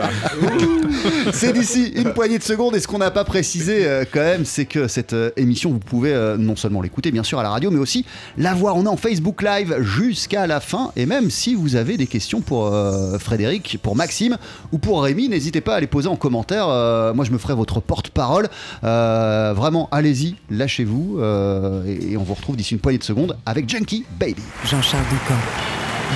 C'est 1.32 1.54
d'ici 1.54 1.94
une 1.96 2.12
poignée 2.14 2.38
de 2.40 2.44
secondes. 2.44 2.76
Et 2.76 2.82
ce 2.82 2.88
qu'on 2.90 2.98
n'a 2.98 3.10
pas 3.10 3.24
précisé 3.24 3.88
euh, 3.88 4.04
quand 4.12 4.20
même, 4.20 4.44
c'est 4.44 4.66
que 4.66 4.90
cette 4.90 5.14
euh, 5.14 5.32
émission, 5.38 5.72
vous 5.72 5.80
pouvez 5.80 6.14
euh, 6.14 6.36
non 6.36 6.58
seulement 6.58 6.82
l'écouter 6.82 7.12
bien 7.12 7.24
sûr 7.24 7.40
à 7.40 7.44
la 7.44 7.50
radio, 7.50 7.72
mais 7.72 7.80
aussi 7.80 8.06
la 8.38 8.54
voir. 8.54 8.76
On 8.76 8.84
est 8.84 8.90
en 8.90 8.98
Facebook 8.98 9.42
Live 9.42 9.78
jusqu'à 9.80 10.46
la 10.46 10.60
fin. 10.60 10.92
Et 10.98 11.06
même 11.06 11.30
si 11.32 11.56
vous 11.56 11.78
avez 11.78 11.96
des 11.96 12.08
questions 12.08 12.42
pour 12.42 12.68
euh, 12.68 13.18
Frédéric, 13.18 13.78
pour 13.82 13.96
Maxime 13.96 14.38
ou 14.74 14.78
pour 14.78 15.04
Rémi, 15.04 15.30
n'hésitez 15.30 15.62
pas 15.62 15.76
à 15.76 15.80
les 15.80 15.88
poser 15.88 16.10
en 16.10 16.18
commentaire. 16.18 16.68
Euh, 16.68 17.14
moi, 17.14 17.24
je 17.24 17.32
me 17.32 17.38
ferai 17.38 17.54
votre 17.56 17.80
porte-parole. 17.80 18.50
Euh, 18.84 19.54
vraiment, 19.56 19.88
allez-y, 19.92 20.36
lâchez-vous. 20.50 21.18
euh, 21.20 21.86
et, 21.86 22.12
et 22.12 22.18
on 22.18 22.24
vous 22.24 22.34
retrouve 22.34 22.58
d'ici 22.58 22.74
une 22.74 22.80
poignée 22.82 22.98
de 23.00 23.04
secondes 23.04 23.38
avec 23.46 23.70
Junkie 23.70 24.06
Baby. 24.20 24.42
Jean-Charles 24.66 25.06
Doucan, 25.10 25.40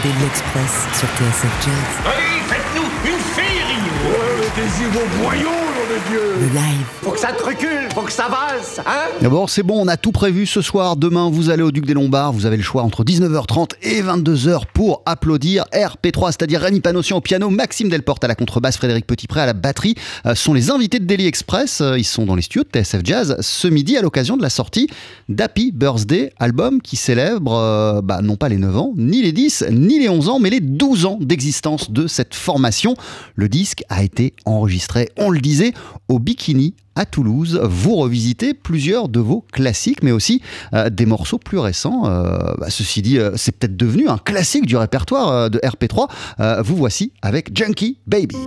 Daily 0.03 0.25
Express 0.25 0.87
sur 0.93 1.07
TSF 1.09 1.53
Jazz. 1.63 1.91
Allez, 2.05 2.41
faites-nous 2.47 2.89
une 3.09 3.19
féerie 3.19 3.79
Le 4.41 4.49
live. 5.95 6.85
Faut 7.01 7.11
que 7.11 7.19
ça 7.19 7.31
te 7.31 7.41
recule, 7.41 7.87
faut 7.93 8.01
que 8.01 8.11
ça 8.11 8.27
valse, 8.27 8.79
hein 8.85 9.07
D'abord, 9.21 9.49
c'est 9.49 9.63
bon, 9.63 9.79
on 9.81 9.87
a 9.87 9.95
tout 9.95 10.11
prévu 10.11 10.45
ce 10.45 10.61
soir. 10.61 10.97
Demain, 10.97 11.29
vous 11.29 11.49
allez 11.49 11.63
au 11.63 11.71
Duc 11.71 11.85
des 11.85 11.93
Lombards. 11.93 12.33
Vous 12.33 12.45
avez 12.45 12.57
le 12.57 12.63
choix 12.63 12.83
entre 12.83 13.05
19h30 13.05 13.71
et 13.81 14.01
22h 14.01 14.63
pour 14.73 15.03
applaudir 15.05 15.63
RP3, 15.73 16.31
c'est-à-dire 16.31 16.59
Rémi 16.61 16.81
Panossian 16.81 17.17
au 17.17 17.21
piano, 17.21 17.49
Maxime 17.49 17.87
Delporte 17.87 18.23
à 18.25 18.27
la 18.27 18.35
contrebasse, 18.35 18.75
Frédéric 18.75 19.07
Petitpré 19.07 19.39
à 19.39 19.45
la 19.45 19.53
batterie. 19.53 19.95
Euh, 20.25 20.35
sont 20.35 20.53
les 20.53 20.69
invités 20.69 20.99
de 20.99 21.05
Daily 21.05 21.27
Express. 21.27 21.79
Euh, 21.79 21.97
Ils 21.97 22.03
sont 22.03 22.25
dans 22.25 22.35
les 22.35 22.41
studios 22.41 22.63
de 22.63 22.69
TSF 22.77 23.01
Jazz 23.05 23.37
ce 23.39 23.67
midi 23.69 23.95
à 23.95 24.01
l'occasion 24.01 24.35
de 24.35 24.41
la 24.41 24.49
sortie 24.49 24.89
d'Happy 25.29 25.71
Birthday, 25.71 26.33
album 26.39 26.81
qui 26.81 26.97
célèbre 26.97 27.53
euh, 27.53 28.01
bah, 28.01 28.19
non 28.21 28.35
pas 28.35 28.49
les 28.49 28.57
9 28.57 28.77
ans, 28.77 28.93
ni 28.97 29.21
les 29.21 29.31
10, 29.31 29.67
ni 29.71 29.99
les 29.99 30.09
11 30.09 30.27
ans, 30.27 30.39
mais 30.39 30.49
les 30.49 30.59
12 30.59 31.05
ans 31.05 31.17
d'existence 31.21 31.89
de 31.91 32.07
cette 32.07 32.35
formation. 32.35 32.95
Le 33.35 33.47
disque 33.47 33.83
a 33.87 34.03
été 34.03 34.33
enregistré, 34.45 35.09
on 35.17 35.29
le 35.29 35.39
disait, 35.39 35.73
au 36.07 36.19
Bikini 36.19 36.75
à 36.95 37.05
Toulouse. 37.05 37.59
Vous 37.63 37.95
revisitez 37.95 38.53
plusieurs 38.53 39.09
de 39.09 39.19
vos 39.19 39.45
classiques, 39.51 40.03
mais 40.03 40.11
aussi 40.11 40.41
euh, 40.73 40.89
des 40.89 41.05
morceaux 41.05 41.37
plus 41.37 41.59
récents. 41.59 42.05
Euh, 42.05 42.53
bah, 42.57 42.69
ceci 42.69 43.01
dit, 43.01 43.19
euh, 43.19 43.31
c'est 43.35 43.51
peut-être 43.57 43.77
devenu 43.77 44.07
un 44.07 44.17
classique 44.17 44.65
du 44.65 44.77
répertoire 44.77 45.49
de 45.49 45.59
RP3. 45.59 46.09
Euh, 46.39 46.61
vous 46.61 46.75
voici 46.75 47.11
avec 47.21 47.55
Junkie 47.57 47.99
Baby. 48.07 48.37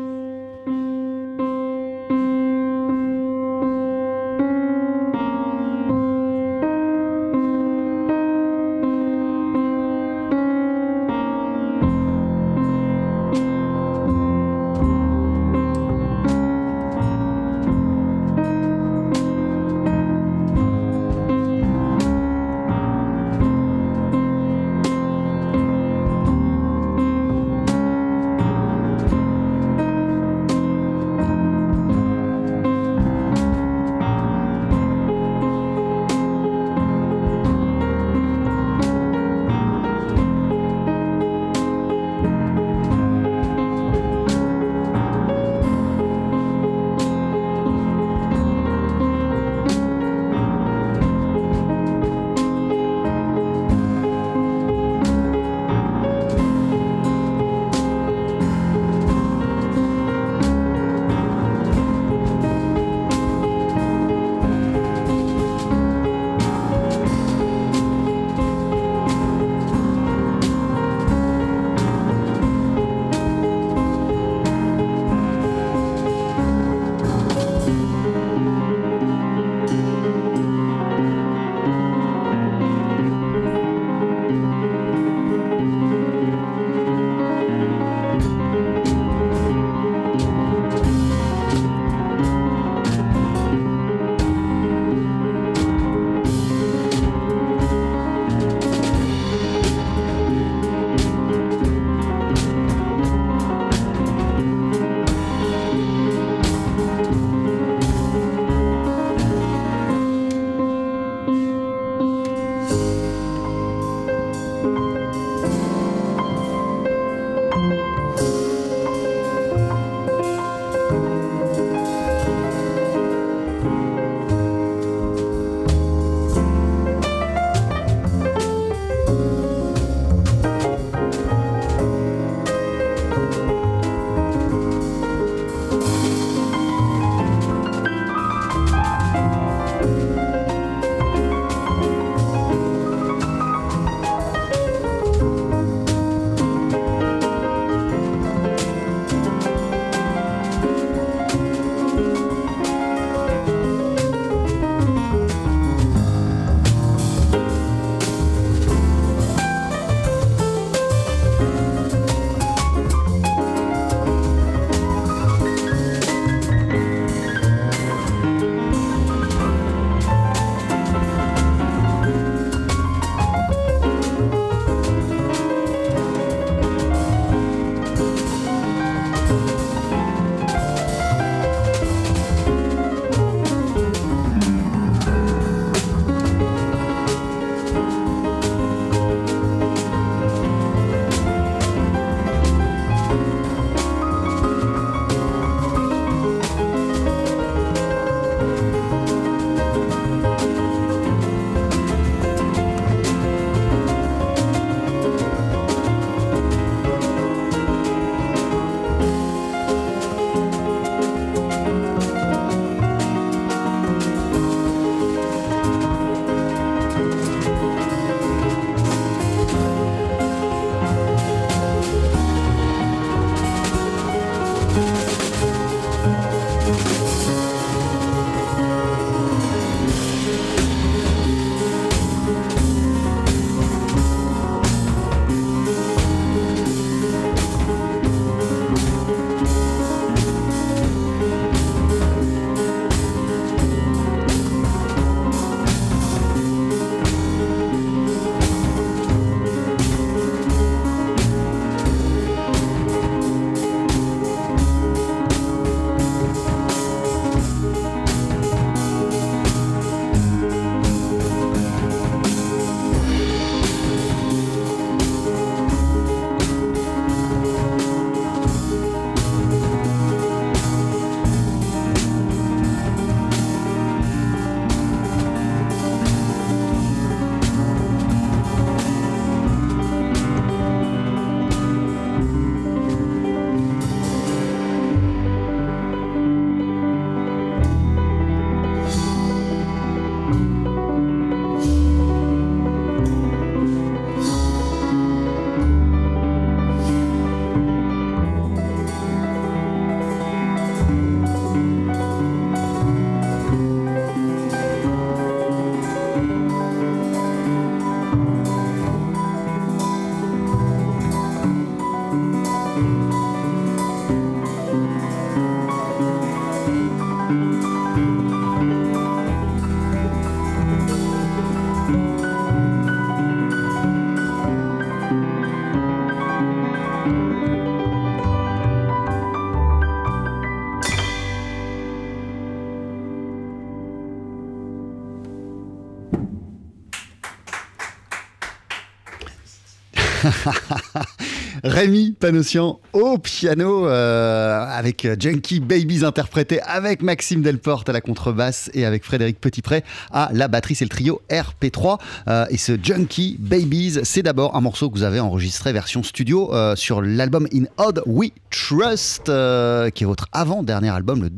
Rémi 341.64 342.12
Panossian 342.12 342.78
au 342.92 343.18
piano 343.18 343.86
euh, 343.86 344.64
avec 344.68 345.06
Junkie 345.18 345.60
Babies 345.60 346.04
interprété 346.04 346.60
avec 346.62 347.02
Maxime 347.02 347.42
Delporte 347.42 347.88
à 347.88 347.92
la 347.92 348.00
contrebasse 348.00 348.70
et 348.74 348.84
avec 348.84 349.04
Frédéric 349.04 349.40
Petitpré 349.40 349.82
à 350.12 350.30
la 350.32 350.48
batterie. 350.48 350.74
C'est 350.74 350.84
le 350.84 350.90
trio 350.90 351.20
RP3 351.30 351.98
Euh, 352.28 352.46
et 352.50 352.56
ce 352.56 352.72
Junkie 352.82 353.36
Babies, 353.38 354.00
c'est 354.02 354.22
d'abord 354.22 354.56
un 354.56 354.60
morceau 354.60 354.90
que 354.90 354.98
vous 354.98 355.04
avez 355.04 355.20
enregistré 355.20 355.72
version 355.72 356.02
studio 356.02 356.54
euh, 356.54 356.76
sur 356.76 357.00
l'album 357.02 357.46
In 357.54 357.64
Odd 357.76 358.02
We 358.06 358.30
Trust, 358.50 359.24
qui 359.24 360.04
est 360.04 360.06
votre 360.06 360.26
avant-dernier 360.32 360.90
album, 360.90 361.28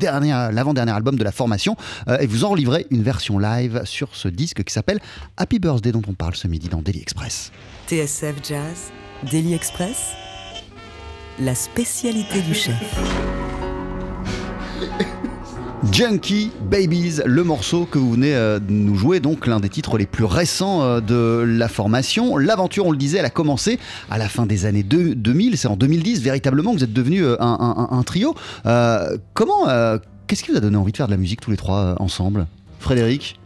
l'avant-dernier 0.52 0.92
album 0.92 1.16
de 1.16 1.24
la 1.24 1.32
formation. 1.32 1.76
Et 2.20 2.26
vous 2.26 2.44
en 2.44 2.54
livrez 2.54 2.86
une 2.90 3.02
version 3.02 3.38
live 3.38 3.82
sur 3.84 4.14
ce 4.14 4.28
disque 4.28 4.62
qui 4.64 4.72
s'appelle 4.72 5.00
Happy 5.36 5.58
Birthday 5.58 5.92
dont 5.92 6.02
on 6.08 6.14
parle 6.14 6.34
ce 6.34 6.46
midi 6.48 6.68
dans 6.68 6.82
Daily 6.82 7.00
Express. 7.00 7.50
TSF 7.88 8.36
Jazz, 8.48 8.92
Daily 9.28 9.52
Express, 9.54 10.12
la 11.38 11.54
spécialité 11.54 12.40
du 12.40 12.54
chef. 12.54 12.74
Junkie 15.92 16.52
Babies, 16.70 17.20
le 17.26 17.44
morceau 17.44 17.84
que 17.84 17.98
vous 17.98 18.12
venez 18.12 18.34
euh, 18.34 18.58
de 18.58 18.70
nous 18.70 18.94
jouer, 18.94 19.20
donc 19.20 19.46
l'un 19.46 19.60
des 19.60 19.68
titres 19.68 19.98
les 19.98 20.06
plus 20.06 20.24
récents 20.24 20.82
euh, 20.82 21.00
de 21.00 21.44
la 21.46 21.68
formation. 21.68 22.36
L'aventure, 22.38 22.86
on 22.86 22.92
le 22.92 22.96
disait, 22.96 23.18
elle 23.18 23.24
a 23.26 23.30
commencé 23.30 23.78
à 24.10 24.16
la 24.16 24.28
fin 24.28 24.46
des 24.46 24.64
années 24.66 24.82
deux- 24.82 25.14
2000, 25.14 25.58
c'est 25.58 25.68
en 25.68 25.76
2010 25.76 26.22
véritablement 26.22 26.72
que 26.72 26.78
vous 26.78 26.84
êtes 26.84 26.92
devenu 26.92 27.22
euh, 27.24 27.36
un, 27.40 28.02
trio. 28.06 28.34
Comment, 29.34 29.66
qu'est-ce 30.26 30.44
qui 30.44 30.50
vous 30.50 30.56
a 30.56 30.60
donné 30.60 30.76
envie 30.76 30.92
de 30.92 30.96
faire 30.96 31.06
de 31.06 31.12
la 31.12 31.18
musique 31.18 31.40
tous 31.40 31.50
les 31.50 31.56
trois 31.56 31.96
ensemble? 31.98 32.46
Frédéric? 32.78 33.39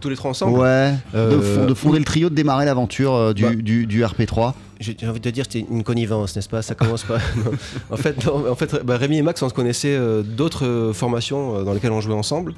Tous 0.00 0.08
les 0.08 0.16
trois 0.16 0.30
ensemble 0.30 0.58
Ouais, 0.58 0.92
de, 1.14 1.18
Euh, 1.18 1.40
fon- 1.60 1.66
de 1.66 1.74
fonder 1.74 1.98
le 1.98 2.04
trio, 2.04 2.28
de 2.28 2.34
démarrer 2.34 2.64
l'aventure 2.66 3.14
euh, 3.14 3.32
du, 3.32 3.42
Bah. 3.42 3.54
du- 3.54 3.86
du 3.86 4.02
RP3. 4.04 4.54
J'ai 4.78 4.94
j'ai 5.00 5.08
envie 5.08 5.20
de 5.20 5.24
te 5.24 5.30
dire, 5.30 5.44
c'était 5.50 5.66
une 5.70 5.82
connivence, 5.82 6.36
n'est-ce 6.36 6.50
pas? 6.50 6.60
Ça 6.60 6.74
commence 6.74 7.02
pas. 7.04 7.16
En 7.90 7.96
fait, 7.96 8.24
non, 8.26 8.50
en 8.50 8.54
fait 8.54 8.76
bah, 8.84 8.98
Rémi 8.98 9.16
et 9.16 9.22
Max, 9.22 9.40
on 9.42 9.48
se 9.48 9.54
connaissait 9.54 9.96
euh, 9.96 10.22
d'autres 10.22 10.66
euh, 10.66 10.92
formations 10.92 11.56
euh, 11.56 11.64
dans 11.64 11.72
lesquelles 11.72 11.92
on 11.92 12.02
jouait 12.02 12.12
ensemble. 12.14 12.52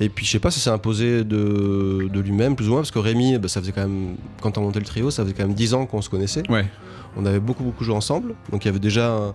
Et 0.00 0.08
puis, 0.08 0.24
je 0.24 0.30
sais 0.30 0.38
pas, 0.38 0.52
ça 0.52 0.60
s'est 0.60 0.70
imposé 0.70 1.24
de, 1.24 2.08
de 2.12 2.20
lui-même, 2.20 2.54
plus 2.54 2.68
ou 2.68 2.70
moins, 2.70 2.80
parce 2.80 2.92
que 2.92 3.00
Rémi, 3.00 3.36
bah, 3.38 3.48
ça 3.48 3.60
faisait 3.60 3.72
quand 3.72 3.80
même, 3.80 4.14
quand 4.40 4.56
on 4.56 4.60
montait 4.60 4.78
le 4.78 4.84
trio, 4.86 5.10
ça 5.10 5.24
faisait 5.24 5.34
quand 5.34 5.42
même 5.46 5.54
10 5.54 5.74
ans 5.74 5.84
qu'on 5.86 6.00
se 6.00 6.08
connaissait. 6.08 6.44
Ouais. 6.48 6.64
On 7.16 7.26
avait 7.26 7.40
beaucoup, 7.40 7.64
beaucoup 7.64 7.82
joué 7.82 7.96
ensemble. 7.96 8.34
Donc, 8.52 8.64
il 8.64 8.68
y 8.68 8.70
avait 8.70 8.78
déjà 8.78 9.08
un- 9.10 9.34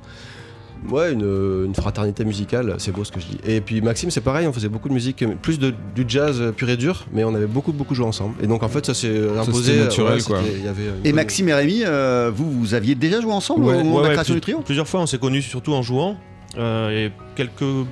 ouais, 0.89 1.13
une, 1.13 1.65
une 1.65 1.75
fraternité 1.75 2.25
musicale, 2.25 2.75
c'est 2.77 2.91
beau 2.91 3.03
ce 3.03 3.12
que 3.12 3.19
je 3.19 3.25
dis. 3.27 3.38
Et 3.45 3.62
puis, 3.62 3.81
Maxime, 3.81 4.12
c'est 4.12 4.21
pareil, 4.21 4.47
on 4.47 4.53
faisait 4.53 4.69
beaucoup 4.69 4.89
de 4.89 4.93
musique, 4.93 5.23
plus 5.41 5.59
de, 5.59 5.73
du 5.95 6.05
jazz 6.07 6.39
euh, 6.41 6.51
pur 6.51 6.69
et 6.69 6.77
dur, 6.77 7.05
mais 7.12 7.23
on 7.23 7.33
avait 7.36 7.47
beaucoup, 7.47 7.73
beaucoup 7.73 7.95
joué 7.95 8.05
ensemble. 8.05 8.36
Et 8.43 8.47
donc, 8.47 8.63
en 8.63 8.69
fait, 8.69 8.86
ça 8.86 8.93
s'est 8.93 9.29
imposé. 9.38 9.71
c'était 9.73 9.83
naturel, 9.83 10.15
ouais, 10.17 10.21
quoi. 10.23 10.39
y 10.41 10.67
avait 10.67 10.83
une 10.83 10.89
Et 11.03 11.09
bonne- 11.09 11.15
Maxime 11.15 11.49
et 11.49 11.53
Rémi, 11.53 11.83
euh, 11.86 12.31
vous, 12.33 12.51
vous 12.51 12.73
aviez 12.73 12.95
déjà 12.95 13.21
joué 13.21 13.31
ensemble 13.33 13.65
Ouais, 13.65 13.75
au 13.75 13.83
moment 13.83 13.95
ouais, 13.97 14.03
de 14.03 14.07
la 14.09 14.13
création 14.13 14.33
du 14.36 14.41
trio 14.41 14.59
Plusieurs 14.59 14.88
fois, 14.88 15.01
on 15.01 15.05
s'est 15.05 15.19
connus 15.19 15.41
surtout 15.41 15.73
en 15.73 15.81
jouant. 15.81 16.17
euh, 16.57 17.07
et 17.07 17.12
quelques 17.36 17.86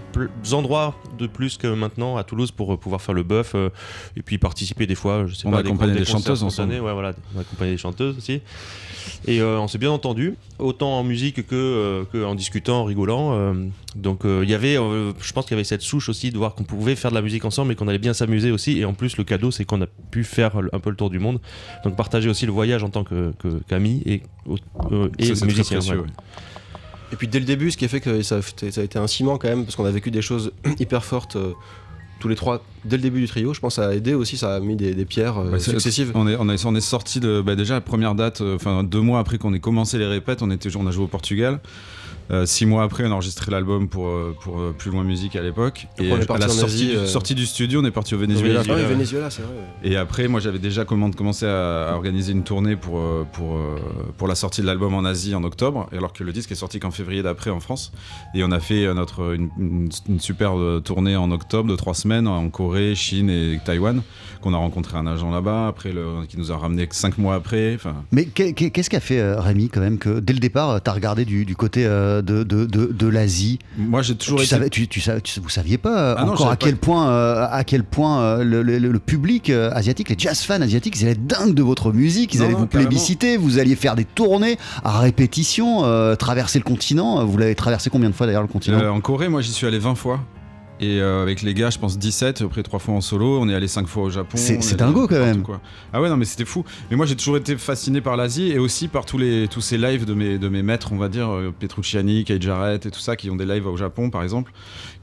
endroits 0.53 0.93
de 1.17 1.25
plus 1.25 1.57
que 1.57 1.65
maintenant 1.67 2.17
à 2.17 2.23
Toulouse 2.23 2.51
pour 2.51 2.73
euh, 2.73 2.77
pouvoir 2.77 3.01
faire 3.01 3.15
le 3.15 3.23
bœuf 3.23 3.53
euh, 3.55 3.69
et 4.15 4.21
puis 4.21 4.37
participer 4.37 4.85
des 4.85 4.93
fois, 4.93 5.25
je 5.25 5.33
sais 5.33 5.47
On 5.47 5.51
pas, 5.51 5.59
accompagnait 5.59 5.93
des 5.93 5.99
concerts 5.99 6.19
chanteuses 6.35 6.39
spontanés, 6.53 6.79
ouais, 6.79 6.93
voilà, 6.93 7.13
on 7.35 7.39
accompagnait 7.39 7.71
des 7.71 7.77
chanteuses 7.79 8.17
aussi. 8.17 8.41
Et 9.27 9.41
euh, 9.41 9.59
on 9.59 9.67
s'est 9.67 9.77
bien 9.77 9.91
entendu, 9.91 10.35
autant 10.59 10.97
en 10.99 11.03
musique 11.03 11.45
que, 11.47 11.55
euh, 11.55 12.03
que 12.11 12.23
en 12.23 12.35
discutant, 12.35 12.81
en 12.81 12.83
rigolant. 12.85 13.33
euh, 13.33 13.53
donc 13.95 14.25
euh, 14.25 14.41
il 14.43 14.49
y 14.49 14.53
avait, 14.53 14.77
euh, 14.77 15.11
je 15.21 15.33
pense 15.33 15.45
qu'il 15.45 15.51
y 15.51 15.55
avait 15.55 15.63
cette 15.63 15.81
souche 15.81 16.09
aussi 16.09 16.31
de 16.31 16.37
voir 16.37 16.55
qu'on 16.55 16.63
pouvait 16.63 16.95
faire 16.95 17.11
de 17.11 17.15
la 17.15 17.21
musique 17.21 17.43
ensemble 17.45 17.71
et 17.73 17.75
qu'on 17.75 17.87
allait 17.87 17.97
bien 17.99 18.13
s'amuser 18.13 18.51
aussi. 18.51 18.77
Et 18.79 18.85
en 18.85 18.93
plus, 18.93 19.17
le 19.17 19.23
cadeau, 19.23 19.51
c'est 19.51 19.65
qu'on 19.65 19.81
a 19.81 19.87
pu 20.11 20.23
faire 20.23 20.51
un 20.71 20.79
peu 20.79 20.89
le 20.89 20.95
tour 20.95 21.09
du 21.09 21.19
monde. 21.19 21.39
Donc 21.83 21.95
partager 21.95 22.29
aussi 22.29 22.45
le 22.45 22.51
voyage 22.51 22.83
en 22.83 22.89
tant 22.89 23.03
que, 23.03 23.33
que- 23.39 23.61
qu'ami 23.67 24.01
et, 24.05 24.21
euh, 24.91 25.09
et 25.19 25.35
Ça, 25.35 25.45
musicien. 25.45 25.77
précieux, 25.79 25.95
ouais. 25.97 26.01
ouais. 26.03 26.07
Et 27.13 27.17
puis 27.17 27.27
dès 27.27 27.39
le 27.39 27.45
début, 27.45 27.71
ce 27.71 27.77
qui 27.77 27.83
a 27.85 27.87
fait 27.89 27.99
que 27.99 28.21
ça 28.21 28.37
a, 28.37 28.41
fait- 28.41 28.71
ça 28.71 28.81
a 28.81 28.83
été 28.85 28.97
un 28.97 29.07
ciment 29.07 29.37
quand 29.37 29.49
même, 29.49 29.65
parce 29.65 29.75
qu'on 29.75 29.83
a 29.85 29.91
vécu 29.91 30.11
des 30.11 30.21
choses 30.21 30.53
hyper 30.79 31.03
fortes 31.03 31.35
euh, 31.35 31.51
tous 32.21 32.29
les 32.29 32.35
trois 32.35 32.63
dès 32.85 32.95
le 32.95 33.01
début 33.01 33.19
du 33.19 33.27
trio. 33.27 33.53
Je 33.53 33.59
pense 33.59 33.75
que 33.75 33.81
ça 33.81 33.89
a 33.89 33.93
aidé 33.93 34.13
aussi, 34.13 34.37
ça 34.37 34.55
a 34.55 34.59
mis 34.61 34.77
des, 34.77 34.93
des 34.93 35.05
pierres 35.05 35.37
euh, 35.39 35.51
Bah, 35.51 35.59
successives. 35.59 36.11
On 36.15 36.27
est, 36.27 36.37
on 36.39 36.47
est, 36.49 36.65
on 36.65 36.75
est 36.75 36.79
sorti 36.81 37.19
de 37.19 37.41
bah, 37.41 37.55
déjà 37.55 37.73
la 37.73 37.81
première 37.81 38.15
date, 38.15 38.41
euh, 38.41 38.55
enfin 38.55 38.83
deux 38.83 39.01
mois 39.01 39.19
après 39.19 39.37
qu'on 39.37 39.53
ait 39.53 39.59
commencé 39.59 39.97
les 39.97 40.05
répètes, 40.05 40.41
on 40.41 40.51
était, 40.51 40.69
on 40.77 40.87
a 40.87 40.91
joué 40.91 41.03
au 41.03 41.07
Portugal. 41.07 41.59
Euh, 42.31 42.45
six 42.45 42.65
mois 42.65 42.83
après, 42.83 43.03
on 43.05 43.11
a 43.11 43.13
enregistré 43.15 43.51
l'album 43.51 43.89
pour, 43.89 44.07
euh, 44.07 44.33
pour 44.41 44.59
euh, 44.59 44.73
Plus 44.77 44.89
Loin 44.89 45.03
Musique 45.03 45.35
à 45.35 45.41
l'époque. 45.41 45.87
Après, 45.91 46.05
Et 46.05 46.11
on 46.13 46.17
est 46.17 46.23
à 46.23 46.25
parti 46.25 46.41
la 46.43 46.47
sortie, 46.47 46.63
Asie, 46.75 46.87
du- 46.87 46.95
euh, 46.95 47.05
sortie 47.07 47.35
du 47.35 47.45
studio, 47.45 47.81
on 47.81 47.85
est 47.85 47.91
parti 47.91 48.15
au 48.15 48.17
Venezuela. 48.17 48.61
Ah 48.67 48.73
oui, 48.73 48.83
Venezuela, 48.87 49.29
c'est 49.29 49.41
vrai. 49.41 49.51
Et 49.83 49.97
après, 49.97 50.27
moi, 50.29 50.39
j'avais 50.39 50.59
déjà 50.59 50.85
commencé 50.85 51.45
à, 51.45 51.89
à 51.89 51.93
organiser 51.95 52.31
une 52.31 52.43
tournée 52.43 52.75
pour, 52.77 53.01
pour, 53.33 53.57
pour 54.17 54.27
la 54.29 54.35
sortie 54.35 54.61
de 54.61 54.65
l'album 54.67 54.93
en 54.93 55.03
Asie 55.03 55.35
en 55.35 55.43
octobre, 55.43 55.89
alors 55.91 56.13
que 56.13 56.23
le 56.23 56.31
disque 56.31 56.51
est 56.51 56.55
sorti 56.55 56.79
qu'en 56.79 56.91
février 56.91 57.21
d'après 57.21 57.49
en 57.49 57.59
France. 57.59 57.91
Et 58.33 58.43
on 58.45 58.51
a 58.51 58.59
fait 58.61 58.93
notre, 58.93 59.35
une, 59.35 59.49
une, 59.59 59.89
une 60.07 60.19
super 60.21 60.53
tournée 60.85 61.15
en 61.17 61.31
octobre 61.31 61.69
de 61.69 61.75
trois 61.75 61.93
semaines 61.95 62.27
en 62.27 62.47
Corée, 62.49 62.95
Chine 62.95 63.29
et 63.29 63.59
Taïwan, 63.65 64.01
qu'on 64.41 64.53
a 64.53 64.57
rencontré 64.57 64.97
un 64.97 65.05
agent 65.05 65.29
là-bas, 65.31 65.67
après 65.67 65.91
le, 65.91 66.25
qui 66.29 66.37
nous 66.37 66.51
a 66.51 66.57
ramené 66.57 66.87
cinq 66.91 67.17
mois 67.17 67.35
après. 67.35 67.77
Mais 68.11 68.25
qu'est- 68.25 68.53
qu'est- 68.53 68.69
qu'est-ce 68.71 68.89
qu'a 68.89 68.99
fait 69.01 69.19
euh, 69.19 69.39
Rémi 69.39 69.67
quand 69.69 69.81
même 69.81 69.97
que 69.97 70.19
dès 70.19 70.33
le 70.33 70.39
départ, 70.39 70.81
tu 70.81 70.89
as 70.89 70.93
regardé 70.93 71.25
du, 71.25 71.43
du 71.45 71.55
côté 71.55 71.85
euh, 71.85 72.20
de, 72.21 72.43
de, 72.43 72.65
de, 72.65 72.85
de 72.85 73.07
l'Asie 73.07 73.59
Moi, 73.77 74.01
j'ai 74.01 74.15
toujours 74.15 74.39
tu 74.39 74.45
été- 74.45 74.49
savais, 74.55 74.69
tu, 74.69 74.87
tu 74.87 75.01
savais- 75.01 75.21
tu- 75.21 75.39
Vous 75.39 75.49
saviez 75.49 75.77
pas 75.77 75.97
euh, 76.11 76.15
Ah 76.17 76.23
encore 76.25 76.37
j'avais 76.37 76.51
à 76.51 76.55
pas- 76.55 76.65
quel 76.65 76.77
point, 76.77 77.09
euh, 77.09 77.47
à 77.49 77.63
quel 77.63 77.83
point 77.83 78.21
euh, 78.21 78.43
le, 78.43 78.61
le- 78.63 78.77
le 78.79 78.99
public 78.99 79.49
euh, 79.49 79.69
asiatique, 79.73 80.09
les 80.09 80.15
jazz 80.17 80.41
fans 80.41 80.61
asiatiques, 80.61 80.95
ils 80.99 81.03
allaient 81.03 81.11
être 81.13 81.25
dingues 81.27 81.53
de 81.53 81.63
votre 81.63 81.91
musique, 81.91 82.33
ils 82.33 82.39
Non, 82.39 82.45
allaient 82.45 82.53
non, 82.53 82.59
vous 82.61 82.67
carrément. 82.67 82.89
plébisciter, 82.89 83.37
vous 83.37 83.59
alliez 83.59 83.75
faire 83.75 83.95
des 83.95 84.05
tournées 84.05 84.57
à 84.83 84.99
répétition, 84.99 85.85
euh, 85.85 86.15
traverser 86.15 86.59
le 86.59 86.63
continent. 86.63 87.25
Vous 87.25 87.37
l'avez 87.37 87.55
traversé 87.55 87.89
combien 87.89 88.09
de 88.09 88.15
fois 88.15 88.25
d'ailleurs 88.27 88.41
le 88.41 88.47
continent? 88.47 88.79
Euh, 88.79 88.89
en 88.89 89.01
Corée, 89.01 89.29
moi, 89.29 89.41
j'y 89.41 89.51
suis 89.51 89.67
allé 89.67 89.79
20 89.79 89.95
fois. 89.95 90.19
Et 90.83 90.99
euh, 90.99 91.21
avec 91.21 91.43
les 91.43 91.53
gars, 91.53 91.69
je 91.69 91.77
pense 91.77 91.99
17, 91.99 92.41
après 92.41 92.63
3 92.63 92.79
fois 92.79 92.95
en 92.95 93.01
solo. 93.01 93.39
On 93.39 93.47
est 93.47 93.53
allé 93.53 93.67
5 93.67 93.87
fois 93.87 94.01
au 94.03 94.09
Japon. 94.09 94.35
C'est- 94.37 94.75
dingo, 94.75 95.07
quand 95.07 95.19
même. 95.19 95.43
quoi. 95.43 95.61
Ah 95.93 96.01
ouais, 96.01 96.09
non, 96.09 96.17
mais 96.17 96.25
c'était 96.25 96.43
fou. 96.43 96.65
Mais 96.89 96.97
moi, 96.97 97.05
j'ai 97.05 97.15
toujours 97.15 97.37
été 97.37 97.55
fasciné 97.55 98.01
par 98.01 98.17
l'Asie 98.17 98.51
et 98.51 98.57
aussi 98.57 98.87
par 98.87 99.05
tous, 99.05 99.19
les, 99.19 99.47
tous 99.47 99.61
ces 99.61 99.77
lives 99.77 100.05
de 100.05 100.15
mes, 100.15 100.39
de 100.39 100.49
mes 100.49 100.63
maîtres, 100.63 100.91
on 100.91 100.97
va 100.97 101.07
dire, 101.07 101.29
euh, 101.29 101.53
Petrucciani, 101.57 102.23
Kei 102.23 102.41
Jarrett 102.41 102.83
et 102.87 102.89
tout 102.91 102.99
ça, 102.99 103.15
qui 103.15 103.29
ont 103.29 103.35
des 103.35 103.45
lives 103.45 103.67
au 103.67 103.77
Japon, 103.77 104.09
par 104.09 104.23
exemple, 104.23 104.51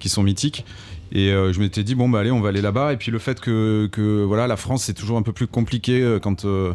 qui 0.01 0.09
sont 0.09 0.25
mythiques. 0.25 0.65
Et 1.13 1.31
euh, 1.31 1.53
je 1.53 1.61
m'étais 1.61 1.85
dit, 1.85 1.95
bon, 1.95 2.09
bah 2.09 2.19
allez, 2.21 2.33
on 2.33 2.41
va 2.41 2.49
aller 2.49 2.61
là-bas. 2.61 2.93
Et 2.93 2.97
puis 2.97 3.13
le 3.13 3.19
fait 3.21 3.39
que, 3.39 3.89
que 3.93 4.25
voilà, 4.25 4.49
la 4.49 4.57
France, 4.57 4.83
c'est 4.83 4.95
toujours 4.95 5.17
un 5.17 5.23
peu 5.23 5.33
plus 5.33 5.47
compliqué 5.47 6.19
quand. 6.21 6.45
euh, 6.45 6.75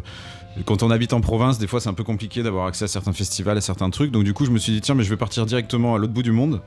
quand 0.64 0.82
on 0.82 0.90
habite 0.90 1.12
en 1.12 1.20
province, 1.20 1.58
des 1.58 1.66
fois 1.66 1.80
c'est 1.80 1.88
un 1.88 1.94
peu 1.94 2.04
compliqué 2.04 2.42
d'avoir 2.42 2.66
accès 2.66 2.84
à 2.84 2.88
certains 2.88 3.12
festivals, 3.12 3.56
à 3.58 3.60
certains 3.60 3.90
trucs. 3.90 4.10
Donc 4.10 4.24
du 4.24 4.32
coup, 4.32 4.44
je 4.46 4.50
me 4.50 4.58
suis 4.58 4.72
dit 4.72 4.80
tiens, 4.80 4.94
mais 4.94 5.02
je 5.04 5.10
vais 5.10 5.16
partir 5.16 5.46
directement 5.46 5.94
à 5.94 5.98
l'autre 5.98 6.12
bout 6.12 6.22
du 6.22 6.32
monde 6.32 6.60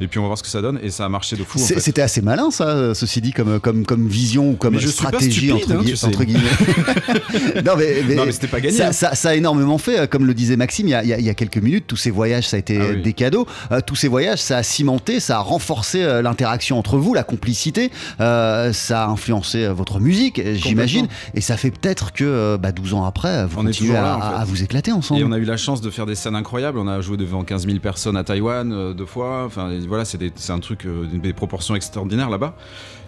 et 0.00 0.08
puis 0.08 0.18
on 0.18 0.22
va 0.22 0.28
voir 0.28 0.38
ce 0.38 0.42
que 0.42 0.48
ça 0.48 0.62
donne. 0.62 0.78
Et 0.82 0.90
ça 0.90 1.04
a 1.04 1.08
marché 1.08 1.36
de 1.36 1.44
fou. 1.44 1.58
en 1.58 1.62
C'est- 1.62 1.74
fait. 1.74 1.80
C'était 1.80 2.02
assez 2.02 2.22
malin, 2.22 2.50
ça, 2.50 2.94
ceci 2.94 3.20
dit, 3.20 3.32
comme, 3.32 3.60
comme, 3.60 3.84
comme 3.84 4.06
vision 4.08 4.50
ou 4.50 4.54
comme 4.54 4.74
Mais 4.74 4.80
je 4.80 4.88
stratégie, 4.88 5.30
stupide, 5.48 5.52
entre, 5.52 5.72
hein, 5.72 5.82
gui- 5.82 5.90
tu 5.90 5.96
sais. 5.96 6.06
entre 6.06 6.24
guillemets. 6.24 6.40
non, 7.64 7.72
mais, 7.76 8.02
mais- 8.08 8.16
mais 8.26 8.32
c'était 8.32 8.46
pas 8.46 8.60
gagné, 8.60 8.76
Ça, 8.76 8.88
hein. 8.88 8.92
ça- 8.92 9.14
ça 9.14 9.30
a 9.30 9.34
énormément 9.34 9.78
fait, 9.78 9.98
euh, 10.00 10.06
comme 10.06 10.26
le 10.26 10.34
disait 10.34 10.56
Maxime 10.56 10.88
il 10.88 10.90
y 10.90 10.94
a, 10.94 11.04
il 11.18 11.26
y 11.26 11.34
quelques 11.34 11.58
minutes. 11.58 11.84
Tous 11.86 11.96
ces 11.96 12.10
voyages, 12.10 12.48
ça 12.48 12.56
a 12.56 12.58
été 12.60 12.78
Ah 12.80 12.86
oui. 12.94 13.02
des 13.02 13.12
cadeaux. 13.12 13.46
Euh, 13.72 13.80
tous 13.84 13.96
ces 13.96 14.08
voyages, 14.08 14.40
ça 14.40 14.58
a 14.58 14.62
cimenté, 14.62 15.20
ça 15.20 15.38
a 15.38 15.40
renforcé 15.40 16.02
euh, 16.02 16.22
l'interaction 16.22 16.78
entre 16.78 16.96
vous, 16.96 17.12
la 17.14 17.24
complicité. 17.24 17.90
Euh, 18.20 18.72
ça 18.72 19.04
a 19.04 19.08
influencé 19.08 19.66
votre 19.68 20.00
musique, 20.00 20.40
j'imagine. 20.54 21.08
Et 21.34 21.40
ça 21.40 21.56
fait 21.56 21.70
peut-être 21.70 22.12
que 22.12 22.56
bah, 22.56 22.72
12 22.72 22.94
ans 22.94 23.04
après, 23.04 23.33
vous 23.46 23.58
On 23.60 23.66
est 23.66 23.90
à, 23.90 23.92
là, 23.92 24.16
en 24.16 24.20
fait. 24.20 24.36
à- 24.40 24.44
vous 24.44 24.62
éclater 24.62 24.92
ensemble. 24.92 25.20
Et 25.20 25.24
on 25.24 25.32
a 25.32 25.38
eu 25.38 25.44
la 25.44 25.56
chance 25.56 25.80
de 25.80 25.90
faire 25.90 26.06
des 26.06 26.14
scènes 26.14 26.36
incroyables. 26.36 26.78
On 26.78 26.88
a 26.88 27.00
joué 27.00 27.16
devant 27.16 27.42
15 27.44 27.66
000 27.66 27.78
personnes 27.80 28.16
à 28.16 28.24
Taïwan 28.24 28.72
euh, 28.72 28.92
deux 28.94 29.06
fois. 29.06 29.44
Enfin, 29.46 29.70
voilà, 29.88 30.04
c'est 30.04 30.18
un 30.50 30.58
truc, 30.60 30.86
euh, 30.86 31.06
des 31.12 31.32
proportions 31.32 31.74
extraordinaires 31.74 32.30
là-bas. 32.30 32.56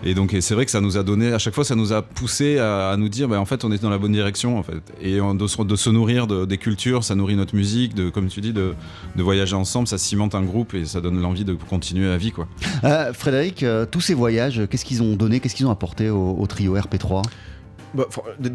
Et 0.04 0.12
donc, 0.14 0.36
c'est 0.40 0.54
vrai 0.54 0.66
que 0.66 0.70
ça 0.70 0.82
nous 0.82 0.98
a 0.98 1.02
donné, 1.02 1.32
à 1.32 1.38
chaque 1.38 1.54
fois, 1.54 1.64
ça 1.64 1.74
nous 1.74 1.92
a 1.94 2.02
poussé 2.02 2.58
à, 2.58 2.90
à 2.90 2.96
nous 2.98 3.08
dire, 3.08 3.28
bah, 3.28 3.40
en 3.40 3.46
fait, 3.46 3.64
on 3.64 3.72
est 3.72 3.80
dans 3.80 3.88
la 3.88 3.96
bonne 3.96 4.12
direction, 4.12 4.58
en 4.58 4.62
fait. 4.62 4.82
Et 5.00 5.20
on- 5.22 5.34
de, 5.34 5.46
se- 5.46 5.62
de 5.62 5.76
se 5.76 5.88
nourrir 5.88 6.26
de- 6.26 6.44
des 6.44 6.58
cultures, 6.58 7.02
ça 7.02 7.14
nourrit 7.14 7.34
notre 7.36 7.54
musique, 7.56 7.94
de, 7.94 8.10
comme 8.10 8.28
tu 8.28 8.42
dis, 8.42 8.52
de, 8.52 8.74
de 9.16 9.22
voyager 9.22 9.54
ensemble, 9.56 9.88
ça 9.88 9.96
cimente 9.96 10.34
un 10.34 10.42
groupe 10.42 10.74
et 10.74 10.84
ça 10.84 11.00
donne 11.00 11.20
l'envie 11.22 11.44
de 11.46 11.54
continuer 11.54 12.10
à 12.12 12.18
vie, 12.18 12.30
quoi. 12.32 12.46
Euh, 12.84 13.12
Frédéric, 13.14 13.62
euh, 13.62 13.86
tous 13.90 14.02
ces 14.02 14.12
voyages, 14.14 14.60
qu'est-ce 14.70 14.84
qu'ils 14.84 15.02
ont 15.02 15.16
donné, 15.16 15.40
qu'est-ce 15.40 15.54
qu'ils 15.54 15.66
ont 15.66 15.70
apporté 15.70 16.10
au, 16.10 16.36
au 16.38 16.46
trio 16.46 16.76
RP3 16.76 17.22
Bah, 17.96 18.04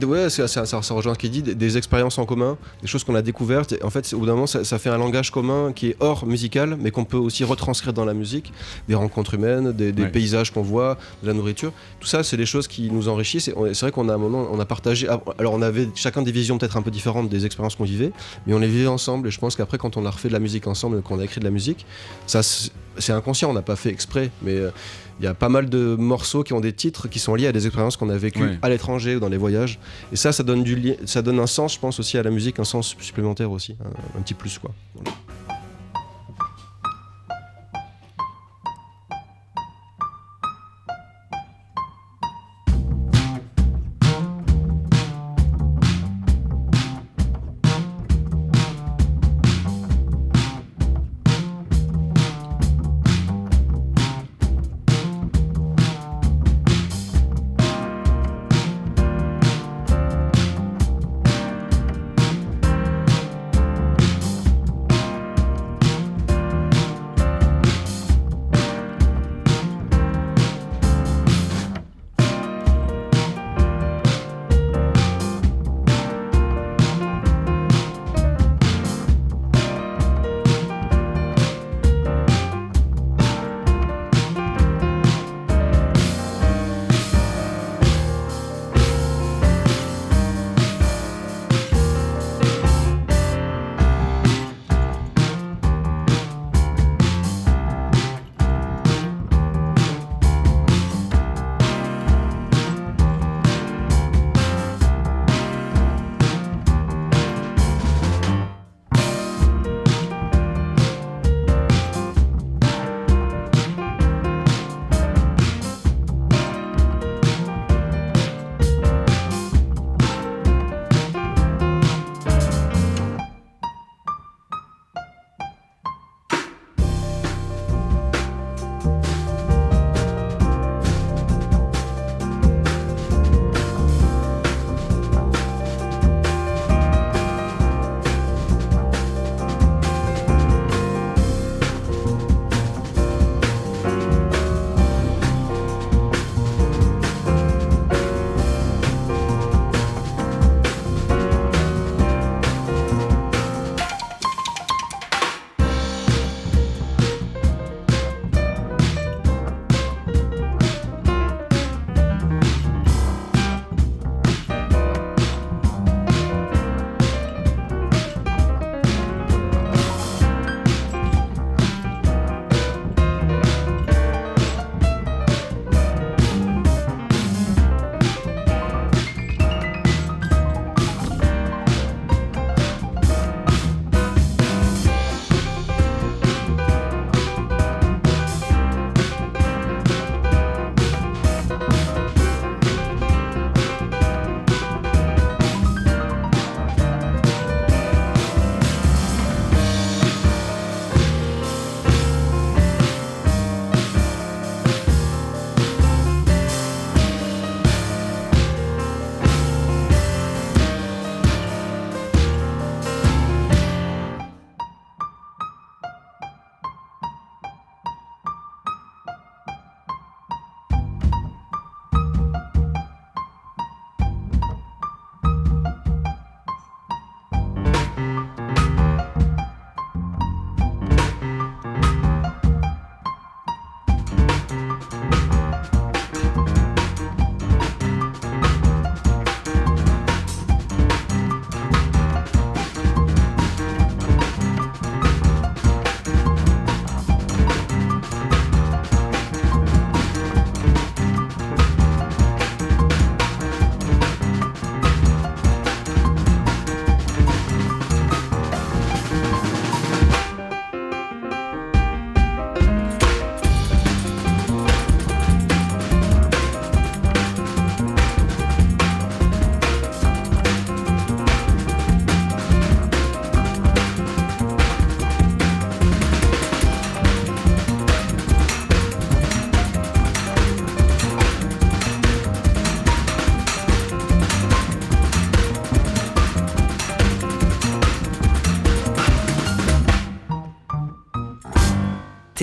ouais, 0.07 0.29
ça, 0.29 0.47
ça- 0.47 0.65
ça 0.65 0.93
rejoint 0.93 1.13
ce 1.13 1.19
qu'il 1.19 1.31
dit, 1.31 1.41
des, 1.41 1.55
des 1.55 1.77
expériences 1.77 2.17
en 2.17 2.25
commun, 2.25 2.57
des 2.81 2.87
choses 2.87 3.03
qu'on 3.03 3.15
a 3.15 3.21
découvertes. 3.21 3.73
Et 3.73 3.83
en 3.83 3.89
fait, 3.89 4.13
au 4.13 4.19
bout 4.19 4.25
d'un 4.25 4.33
moment, 4.33 4.47
ça, 4.47 4.63
ça 4.63 4.77
fait 4.79 4.89
un 4.89 4.97
langage 4.97 5.31
commun 5.31 5.71
qui 5.73 5.87
est 5.87 5.95
hors 5.99 6.25
musical, 6.25 6.77
mais 6.79 6.91
qu'on 6.91 7.05
peut 7.05 7.17
aussi 7.17 7.43
retranscrire 7.43 7.93
dans 7.93 8.05
la 8.05 8.13
musique. 8.13 8.53
Des 8.87 8.95
rencontres 8.95 9.33
humaines, 9.33 9.71
des, 9.71 9.91
des 9.91 10.03
Ouais. 10.03 10.09
paysages 10.09 10.51
qu'on 10.51 10.61
voit, 10.61 10.97
de 11.23 11.27
la 11.27 11.33
nourriture. 11.33 11.71
Tout 11.99 12.07
ça, 12.07 12.23
c'est 12.23 12.37
des 12.37 12.45
choses 12.45 12.67
qui 12.67 12.91
nous 12.91 13.07
enrichissent. 13.09 13.47
Et 13.49 13.53
C'est 13.73 13.81
vrai 13.81 13.91
qu'on 13.91 14.09
a 14.09 14.13
un 14.13 14.17
moment, 14.17 14.47
on 14.51 14.59
a 14.59 14.65
partagé. 14.65 15.07
ah, 15.09 15.21
Alors, 15.37 15.53
on 15.53 15.61
avait 15.61 15.89
chacun 15.95 16.21
des 16.21 16.31
visions 16.31 16.57
peut-être 16.57 16.77
un 16.77 16.81
peu 16.81 16.91
différentes 16.91 17.29
des 17.29 17.45
expériences 17.45 17.75
qu'on 17.75 17.83
vivait, 17.85 18.11
mais 18.45 18.53
on 18.53 18.59
les 18.59 18.67
vivait 18.67 18.87
ensemble. 18.87 19.27
Et 19.27 19.31
je 19.31 19.39
pense 19.39 19.55
qu'après, 19.55 19.77
quand 19.77 19.97
on 19.97 20.05
a 20.05 20.09
refait 20.11 20.27
de 20.27 20.33
la 20.33 20.39
musique 20.39 20.67
ensemble, 20.67 21.01
qu'on 21.01 21.19
a 21.19 21.23
écrit 21.23 21.39
de 21.39 21.45
la 21.45 21.51
musique, 21.51 21.85
ça, 22.27 22.41
c'est 22.43 23.13
inconscient, 23.13 23.49
on 23.49 23.53
n'a 23.53 23.61
pas 23.61 23.75
fait 23.77 23.89
exprès, 23.89 24.31
mais 24.41 24.55
euh, 24.55 24.69
il 25.21 25.25
y 25.25 25.27
a 25.27 25.35
pas 25.35 25.49
mal 25.49 25.69
de 25.69 25.95
morceaux 25.95 26.41
qui 26.43 26.53
ont 26.53 26.59
des 26.61 26.73
titres 26.73 27.07
qui 27.07 27.19
sont 27.19 27.35
liés 27.35 27.45
à 27.45 27.51
des 27.51 27.67
expériences 27.67 27.95
qu'on 27.95 28.09
a 28.09 28.17
vécues 28.17 28.41
Ouais. 28.43 28.57
à 28.63 28.69
l'étranger 28.69 29.17
ou 29.17 29.19
dans 29.19 29.29
les 29.29 29.37
voyages. 29.37 29.77
Et 30.11 30.15
ça, 30.15 30.31
ça 30.31 30.41
donne, 30.41 30.63
du 30.63 30.95
ça 31.05 31.21
donne 31.21 31.39
un 31.39 31.45
sens, 31.45 31.75
je 31.75 31.79
pense, 31.79 31.99
aussi 31.99 32.17
à 32.17 32.23
la 32.23 32.31
musique, 32.31 32.57
un 32.59 32.63
sens 32.63 32.95
supplémentaire 32.99 33.51
aussi, 33.51 33.75
un, 33.85 34.17
un 34.19 34.21
petit 34.23 34.33
plus, 34.33 34.57
quoi. 34.57 34.71
Voilà. 34.95 35.11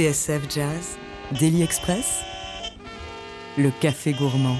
TSF 0.09 0.49
Jazz, 0.49 0.97
Daily 1.38 1.62
Express, 1.62 2.23
le 3.59 3.71
café 3.71 4.14
gourmand. 4.14 4.57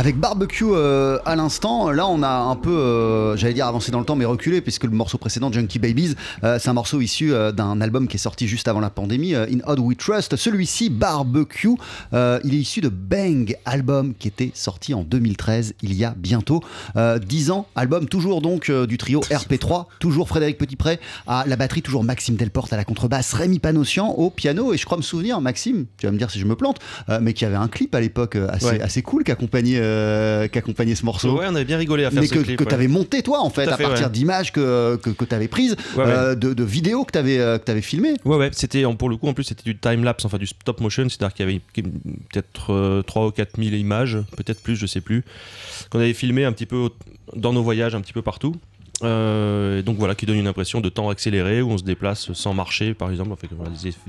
Avec 0.00 0.18
barbecue 0.18 0.64
euh, 0.64 1.18
à 1.26 1.36
l'instant, 1.36 1.90
là 1.90 2.08
on 2.08 2.22
a 2.22 2.30
un 2.30 2.56
peu, 2.56 2.70
euh, 2.70 3.36
j'allais 3.36 3.52
dire 3.52 3.66
avancé 3.66 3.92
dans 3.92 3.98
le 3.98 4.06
temps, 4.06 4.16
mais 4.16 4.24
reculé, 4.24 4.62
puisque 4.62 4.84
le 4.84 4.90
morceau 4.92 5.18
précédent, 5.18 5.52
Junkie 5.52 5.78
Babies, 5.78 6.14
euh, 6.42 6.58
c'est 6.58 6.70
un 6.70 6.72
morceau 6.72 7.02
issu 7.02 7.34
d'un 7.54 7.82
album 7.82 8.08
qui 8.08 8.16
est 8.16 8.18
sorti 8.18 8.48
juste 8.48 8.66
avant 8.66 8.80
la 8.80 8.88
pandémie, 8.88 9.34
In 9.34 9.58
Odd 9.66 9.78
We 9.78 9.98
Trust. 9.98 10.36
Celui-ci, 10.36 10.88
Barbecue, 10.88 11.74
il 12.14 12.54
est 12.54 12.56
issu 12.56 12.80
de 12.80 12.88
Bang, 12.88 13.54
album 13.66 14.14
qui 14.18 14.28
était 14.28 14.52
sorti 14.54 14.94
en 14.94 15.02
2013, 15.02 15.74
il 15.82 15.92
y 15.92 16.02
a 16.06 16.14
bientôt 16.16 16.62
euh, 16.96 17.18
10 17.18 17.50
ans. 17.50 17.66
Album 17.76 18.08
toujours 18.08 18.40
donc 18.40 18.70
du 18.70 18.96
trio 18.96 19.20
RP3, 19.20 19.84
toujours 19.98 20.28
Frédéric 20.28 20.56
Petitpré 20.56 20.98
à 21.26 21.44
la 21.46 21.56
batterie, 21.56 21.82
toujours 21.82 22.04
Maxime 22.04 22.36
Delporte 22.36 22.72
à 22.72 22.78
la 22.78 22.84
contrebasse, 22.84 23.34
Rémi 23.34 23.58
Panossian 23.58 24.08
au 24.08 24.30
piano, 24.30 24.72
et 24.72 24.78
je 24.78 24.86
crois 24.86 24.96
me 24.96 25.02
souvenir, 25.02 25.42
Maxime, 25.42 25.84
tu 25.98 26.06
vas 26.06 26.12
me 26.12 26.16
dire 26.16 26.30
si 26.30 26.38
je 26.38 26.46
me 26.46 26.56
plante, 26.56 26.78
mais 27.20 27.34
qui 27.34 27.44
avait 27.44 27.56
un 27.56 27.68
clip 27.68 27.94
à 27.94 28.00
l'époque 28.00 28.36
assez, 28.48 28.64
Ouais. 28.64 28.80
assez 28.80 29.02
cool 29.02 29.24
qui 29.24 29.32
accompagnait, 29.32 29.89
euh, 29.90 30.48
qui 30.48 30.58
accompagnait 30.58 30.94
ce 30.94 31.04
morceau. 31.04 31.38
Ouais, 31.38 31.46
on 31.48 31.54
avait 31.54 31.64
bien 31.64 31.78
rigolé 31.78 32.04
à 32.04 32.10
faire 32.10 32.20
mais 32.22 32.26
ce 32.28 32.34
que, 32.34 32.38
clip. 32.40 32.56
que 32.56 32.64
ouais. 32.64 32.68
tu 32.68 32.74
avais 32.74 32.88
monté 32.88 33.22
toi 33.22 33.40
en 33.40 33.50
fait, 33.50 33.64
Tout 33.66 33.72
à 33.72 33.76
fait, 33.76 33.82
partir 33.84 34.06
ouais. 34.06 34.12
d'images 34.12 34.52
que, 34.52 34.96
que, 34.96 35.10
que 35.10 35.24
tu 35.24 35.34
avais 35.34 35.48
prises, 35.48 35.76
Ouais, 35.96 36.04
euh, 36.06 36.34
de, 36.34 36.54
de 36.54 36.64
vidéos 36.64 37.04
que 37.04 37.12
tu 37.12 37.18
avais, 37.18 37.36
que 37.36 37.70
avais 37.70 37.82
filmées. 37.82 38.14
Ouais, 38.24 38.36
ouais, 38.36 38.50
c'était 38.52 38.84
pour 38.98 39.08
le 39.08 39.16
coup, 39.16 39.28
en 39.28 39.34
plus, 39.34 39.44
c'était 39.44 39.62
du 39.64 39.76
time-lapse, 39.78 40.24
enfin 40.24 40.38
du 40.38 40.46
stop 40.46 40.80
motion, 40.80 41.08
c'est-à-dire 41.08 41.34
qu'il 41.34 41.46
y 41.46 41.48
avait 41.48 41.60
peut-être 42.32 42.72
euh, 42.72 43.02
3 43.02 43.26
ou 43.26 43.30
4 43.30 43.56
000 43.62 43.74
images, 43.76 44.18
peut-être 44.36 44.62
plus, 44.62 44.76
je 44.76 44.86
sais 44.86 45.00
plus, 45.00 45.24
qu'on 45.90 45.98
avait 46.00 46.14
filmé 46.14 46.44
un 46.44 46.52
petit 46.52 46.66
peu 46.66 46.88
dans 47.34 47.52
nos 47.52 47.62
voyages, 47.62 47.94
un 47.94 48.00
petit 48.00 48.12
peu 48.12 48.22
partout. 48.22 48.54
Euh, 49.02 49.82
donc 49.82 49.96
voilà, 49.98 50.14
qui 50.14 50.26
donne 50.26 50.36
une 50.36 50.46
impression 50.46 50.80
de 50.80 50.88
temps 50.88 51.08
accéléré 51.08 51.62
où 51.62 51.70
on 51.70 51.78
se 51.78 51.84
déplace 51.84 52.32
sans 52.32 52.54
marcher, 52.54 52.94
par 52.94 53.10
exemple. 53.10 53.30
On 53.30 53.36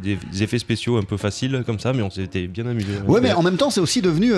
des, 0.02 0.18
effets 0.44 0.60
spéciaux 0.60 0.98
un 0.98 1.04
peu 1.04 1.18
faciles 1.18 1.64
comme 1.66 1.80
ça, 1.80 1.94
mais 1.94 2.02
on 2.02 2.10
s'était 2.10 2.48
bien 2.48 2.66
amusé. 2.66 2.94
Ouais, 3.08 3.22
mais 3.22 3.34
en 3.34 3.42
même 3.42 3.58
temps, 3.58 3.70
c'est 3.70 3.82
aussi 3.82 4.02
devenu. 4.02 4.32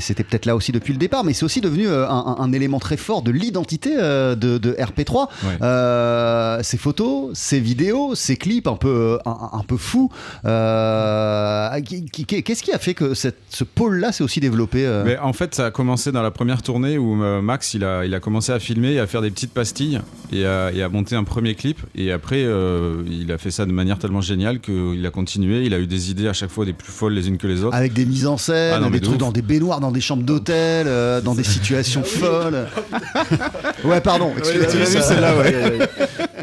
C'était 0.00 0.24
peut-être 0.24 0.46
là 0.46 0.56
aussi 0.56 0.72
depuis 0.72 0.92
le 0.92 0.98
départ, 0.98 1.24
mais 1.24 1.32
c'est 1.32 1.44
aussi 1.44 1.60
devenu 1.60 1.86
euh, 1.88 2.08
un, 2.08 2.52
élément 2.52 2.78
très 2.78 2.96
fort 2.96 3.22
de 3.22 3.30
l'identité 3.30 3.94
euh, 3.98 4.34
de, 4.34 4.58
RP3. 4.72 6.62
Ces 6.62 6.76
photos, 6.76 7.30
ces 7.34 7.60
vidéos, 7.60 8.14
ces 8.14 8.36
clips 8.36 8.66
un 8.66 8.76
peu, 8.76 9.18
un, 9.24 9.62
peu 9.66 9.76
fous. 9.76 10.10
Ah, 10.44 11.76
qu'est-ce 11.82 12.62
qui 12.62 12.72
a 12.72 12.78
fait 12.78 12.94
que 12.94 13.14
ce 13.14 13.64
pôle-là 13.64 14.12
s'est 14.12 14.24
aussi 14.24 14.40
développé 14.40 14.86
En 15.22 15.32
fait, 15.32 15.54
ça 15.54 15.66
a 15.66 15.70
commencé 15.70 16.12
dans 16.12 16.22
la 16.22 16.30
première 16.30 16.62
tournée 16.62 16.98
où 16.98 17.14
Marc 17.14 17.53
Max, 17.54 17.72
il 17.72 17.84
a, 17.84 18.04
il 18.04 18.12
a 18.16 18.18
commencé 18.18 18.50
à 18.50 18.58
filmer, 18.58 18.94
et 18.94 18.98
à 18.98 19.06
faire 19.06 19.22
des 19.22 19.30
petites 19.30 19.52
pastilles 19.52 20.00
et 20.32 20.44
à, 20.44 20.72
et 20.72 20.82
à 20.82 20.88
monter 20.88 21.14
un 21.14 21.22
premier 21.22 21.54
clip. 21.54 21.78
Et 21.94 22.10
après, 22.10 22.42
euh, 22.42 23.04
il 23.08 23.30
a 23.30 23.38
fait 23.38 23.52
ça 23.52 23.64
de 23.64 23.70
manière 23.70 23.96
tellement 24.00 24.20
géniale 24.20 24.58
qu'il 24.58 25.06
a 25.06 25.10
continué. 25.10 25.62
Il 25.64 25.72
a 25.72 25.78
eu 25.78 25.86
des 25.86 26.10
idées 26.10 26.26
à 26.26 26.32
chaque 26.32 26.50
fois 26.50 26.64
des 26.64 26.72
plus 26.72 26.90
folles 26.90 27.12
les 27.12 27.28
unes 27.28 27.38
que 27.38 27.46
les 27.46 27.62
autres. 27.62 27.76
Avec 27.76 27.92
des 27.92 28.06
mises 28.06 28.26
en 28.26 28.38
scène, 28.38 28.72
Ah 28.74 28.80
non, 28.80 28.90
des 28.90 28.98
de 28.98 29.04
trucs 29.04 29.14
ouf. 29.18 29.20
dans 29.20 29.30
des 29.30 29.42
baignoires, 29.42 29.78
dans 29.78 29.92
des 29.92 30.00
chambres 30.00 30.24
d'hôtel, 30.24 30.88
euh, 30.88 31.20
dans 31.20 31.36
des 31.36 31.44
situations 31.44 32.02
folles. 32.04 32.66
ouais, 33.84 34.00
pardon, 34.00 34.32
excusez-moi. 34.36 34.66
tu 34.72 34.78
l'as 34.80 34.84
vu, 34.86 35.00
celle-là, 35.00 35.36
ouais. 35.36 35.78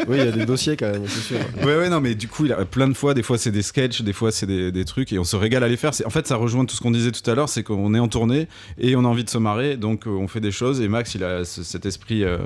Oui, 0.08 0.18
il 0.20 0.26
y 0.26 0.28
a 0.28 0.32
des 0.32 0.46
dossiers 0.46 0.76
quand 0.76 0.92
même, 0.92 1.04
c'est 1.08 1.22
sûr. 1.22 1.38
Ouais, 1.64 1.78
ouais, 1.78 1.88
non, 1.90 2.02
mais 2.02 2.16
du 2.16 2.28
coup, 2.28 2.46
il 2.46 2.52
a 2.52 2.66
plein 2.66 2.88
de 2.88 2.94
fois, 2.94 3.14
des 3.14 3.22
fois 3.22 3.38
c'est 3.38 3.52
des 3.52 3.62
sketchs, 3.62 4.02
des 4.02 4.14
fois 4.14 4.32
c'est 4.32 4.48
des, 4.48 4.72
des 4.72 4.84
trucs, 4.84 5.14
et 5.14 5.20
on 5.20 5.24
se 5.24 5.36
régale 5.36 5.64
à 5.64 5.68
les 5.68 5.78
faire. 5.78 5.92
En 6.06 6.10
fait, 6.10 6.26
ça 6.28 6.38
rejoint 6.38 6.66
tout 6.66 6.76
ce 6.76 6.82
qu'on 6.82 6.92
disait 6.92 7.12
tout 7.12 7.30
à 7.30 7.36
l'heure, 7.36 7.50
c'est 7.50 7.62
qu'on 7.64 7.94
est 7.94 8.00
en 8.00 8.08
tournée 8.08 8.48
et 8.80 8.96
on 8.96 9.06
a 9.06 9.08
envie 9.08 9.24
de 9.24 9.30
se 9.30 9.38
marrer, 9.38 9.78
donc 9.78 10.08
euh, 10.08 10.10
on 10.10 10.28
fait 10.28 10.40
des 10.40 10.52
choses. 10.52 10.82
Et 10.82 10.88
Max, 10.88 11.01
il 11.16 11.24
a 11.24 11.44
ce- 11.46 11.64
cet 11.64 11.86
esprit 11.86 12.24
euh, 12.24 12.38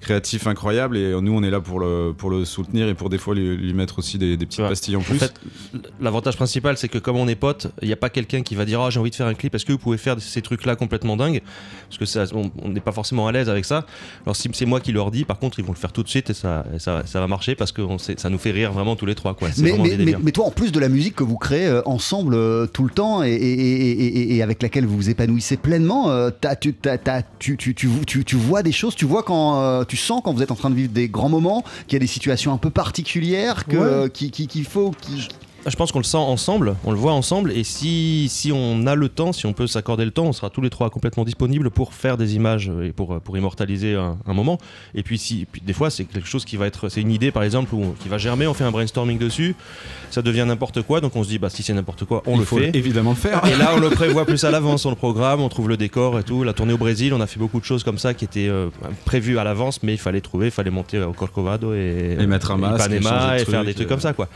créatif 0.00 0.46
incroyable, 0.48 0.96
et 0.96 1.12
nous, 1.20 1.32
on 1.32 1.42
est 1.42 1.50
là 1.50 1.60
pour 1.60 1.78
le, 1.78 2.12
pour 2.16 2.28
le 2.30 2.44
soutenir 2.44 2.88
et 2.88 2.94
pour 2.94 3.08
des 3.08 3.18
fois 3.18 3.34
lui, 3.34 3.56
lui 3.56 3.72
mettre 3.72 3.98
aussi 4.00 4.18
des, 4.18 4.36
des 4.36 4.46
petites 4.46 4.60
Ouais. 4.60 4.68
pastilles 4.68 4.96
en 4.96 5.00
En 5.00 5.02
plus. 5.02 5.18
fait, 5.18 5.32
l'avantage 6.00 6.36
principal, 6.36 6.76
c'est 6.76 6.88
que 6.88 6.98
comme 6.98 7.16
on 7.16 7.28
est 7.28 7.34
potes, 7.36 7.68
il 7.82 7.86
n'y 7.88 7.92
a 7.92 7.96
pas 7.96 8.10
quelqu'un 8.10 8.42
qui 8.42 8.54
va 8.54 8.64
dire 8.64 8.80
Ah, 8.80 8.90
j'ai 8.90 8.98
envie 9.00 9.10
de 9.10 9.14
faire 9.14 9.26
un 9.26 9.34
clip, 9.34 9.54
est-ce 9.54 9.64
que 9.64 9.72
vous 9.72 9.78
pouvez 9.78 9.98
faire 9.98 10.20
ces 10.20 10.42
trucs-là 10.42 10.74
complètement 10.76 11.16
dingues? 11.16 11.40
Parce 11.88 11.98
que 11.98 12.04
ça, 12.04 12.24
on 12.34 12.68
n'est 12.68 12.80
pas 12.80 12.92
forcément 12.92 13.28
à 13.28 13.32
l'aise 13.32 13.48
avec 13.48 13.64
ça. 13.64 13.86
Alors, 14.26 14.34
si 14.36 14.48
c'est 14.52 14.66
moi 14.66 14.80
qui 14.80 14.92
leur 14.92 15.10
dis, 15.10 15.24
par 15.24 15.38
contre, 15.38 15.58
ils 15.58 15.64
vont 15.64 15.72
le 15.72 15.78
faire 15.78 15.92
tout 15.92 16.02
de 16.02 16.08
suite 16.08 16.30
et 16.30 16.34
ça, 16.34 16.64
et 16.74 16.78
ça, 16.78 17.02
ça 17.06 17.20
va 17.20 17.26
marcher 17.28 17.54
parce 17.54 17.70
que 17.72 17.82
on 17.82 17.98
sait- 17.98 18.18
ça 18.18 18.28
nous 18.30 18.38
fait 18.38 18.50
rire 18.50 18.72
vraiment 18.72 18.96
tous 18.96 19.06
les 19.06 19.14
trois. 19.14 19.34
quoi. 19.34 19.48
Mais, 19.58 19.72
mais, 19.78 20.16
mais- 20.20 20.32
toi, 20.32 20.46
en 20.46 20.50
plus 20.50 20.72
de 20.72 20.80
la 20.80 20.88
musique 20.88 21.14
que 21.16 21.22
vous 21.24 21.36
créez 21.38 21.66
euh, 21.66 21.82
ensemble 21.84 22.34
euh, 22.34 22.66
tout 22.66 22.84
le 22.84 22.90
temps 22.90 23.22
et, 23.22 23.30
et- 23.30 23.90
et- 23.92 24.06
et- 24.06 24.36
et 24.36 24.42
avec 24.42 24.62
laquelle 24.62 24.86
vous 24.86 24.96
vous 24.96 25.10
épanouissez 25.10 25.56
pleinement, 25.56 26.10
euh, 26.10 26.30
t'as- 26.30 26.56
tu, 26.56 26.74
t'as- 26.74 26.98
t'as- 26.98 27.22
tu, 27.38 27.56
tu, 27.56 27.74
tu, 27.82 27.88
tu- 28.06 28.24
tu 28.24 28.36
vois 28.36 28.62
des 28.62 28.70
choses, 28.70 28.94
tu 28.94 29.04
vois 29.06 29.24
quand 29.24 29.60
euh, 29.60 29.84
tu 29.84 29.96
sens 29.96 30.20
quand 30.24 30.32
vous 30.32 30.40
êtes 30.42 30.52
en 30.52 30.54
train 30.54 30.70
de 30.70 30.76
vivre 30.76 30.92
des 30.92 31.08
grands 31.08 31.28
moments, 31.28 31.64
qu'il 31.88 31.94
y 31.94 31.96
a 31.96 31.98
des 31.98 32.06
situations 32.06 32.52
un 32.52 32.56
peu 32.56 32.70
particulières, 32.70 33.64
que, 33.64 33.76
Ouais. 33.76 33.82
euh, 33.82 34.08
qui- 34.08 34.30
qui- 34.30 34.46
qu'il 34.46 34.64
faut. 34.64 34.92
qui- 35.00 35.26
Je 35.64 35.76
pense 35.76 35.92
qu'on 35.92 36.00
le 36.00 36.04
sent 36.04 36.16
ensemble, 36.16 36.74
on 36.84 36.90
le 36.90 36.96
voit 36.96 37.12
ensemble, 37.12 37.52
et 37.52 37.62
si, 37.62 38.26
si 38.28 38.50
on 38.50 38.84
a 38.86 38.96
le 38.96 39.08
temps, 39.08 39.32
si 39.32 39.46
on 39.46 39.52
peut 39.52 39.68
s'accorder 39.68 40.04
le 40.04 40.10
temps, 40.10 40.24
on 40.24 40.32
sera 40.32 40.50
tous 40.50 40.60
les 40.60 40.70
trois 40.70 40.90
complètement 40.90 41.24
disponibles 41.24 41.70
pour 41.70 41.94
faire 41.94 42.16
des 42.16 42.34
images 42.34 42.70
et 42.82 42.90
pour, 42.90 43.20
pour 43.20 43.38
immortaliser 43.38 43.94
un, 43.94 44.18
un 44.26 44.34
moment. 44.34 44.58
Et 44.96 45.04
puis, 45.04 45.18
si, 45.18 45.46
puis 45.50 45.62
des 45.64 45.72
fois, 45.72 45.88
c'est 45.90 46.04
quelque 46.04 46.26
chose 46.26 46.44
qui 46.44 46.56
va 46.56 46.66
être, 46.66 46.88
c'est 46.88 47.00
une 47.00 47.12
idée 47.12 47.30
par 47.30 47.44
exemple 47.44 47.74
où, 47.74 47.94
qui 48.00 48.08
va 48.08 48.18
germer, 48.18 48.48
on 48.48 48.54
fait 48.54 48.64
un 48.64 48.72
brainstorming 48.72 49.18
dessus, 49.18 49.54
ça 50.10 50.20
devient 50.20 50.44
n'importe 50.46 50.82
quoi, 50.82 51.00
donc 51.00 51.14
on 51.14 51.22
se 51.22 51.28
dit, 51.28 51.38
bah 51.38 51.48
si 51.48 51.62
c'est 51.62 51.74
n'importe 51.74 52.06
quoi, 52.06 52.24
on 52.26 52.34
il 52.34 52.38
le 52.40 52.44
faut 52.44 52.58
fait. 52.58 52.74
évidemment 52.74 53.10
le 53.10 53.16
faire. 53.16 53.40
Et 53.46 53.56
là, 53.56 53.70
on 53.76 53.80
le 53.80 53.90
prévoit 53.90 54.24
plus 54.26 54.42
à 54.42 54.50
l'avance, 54.50 54.84
on 54.84 54.90
le 54.90 54.96
programme, 54.96 55.40
on 55.40 55.48
trouve 55.48 55.68
le 55.68 55.76
décor 55.76 56.18
et 56.18 56.24
tout. 56.24 56.42
La 56.42 56.54
tournée 56.54 56.72
au 56.72 56.78
Brésil, 56.78 57.14
on 57.14 57.20
a 57.20 57.26
fait 57.28 57.38
beaucoup 57.38 57.60
de 57.60 57.64
choses 57.64 57.84
comme 57.84 57.98
ça 57.98 58.14
qui 58.14 58.24
étaient 58.24 58.48
euh, 58.48 58.68
prévues 59.04 59.38
à 59.38 59.44
l'avance, 59.44 59.82
mais 59.84 59.94
il 59.94 59.98
fallait 59.98 60.20
trouver, 60.20 60.46
il 60.46 60.52
fallait 60.52 60.70
monter 60.70 61.00
au 61.00 61.12
Corcovado 61.12 61.72
et, 61.72 62.16
Et 62.18 62.26
mettre 62.26 62.50
un 62.50 62.56
masque, 62.56 62.86
et 62.86 62.98
de 62.98 63.40
et 63.40 63.44
faire 63.44 63.64
des 63.64 63.74
trucs 63.74 63.86
euh. 63.86 63.88
comme 63.88 64.00
ça, 64.00 64.12
quoi. 64.12 64.28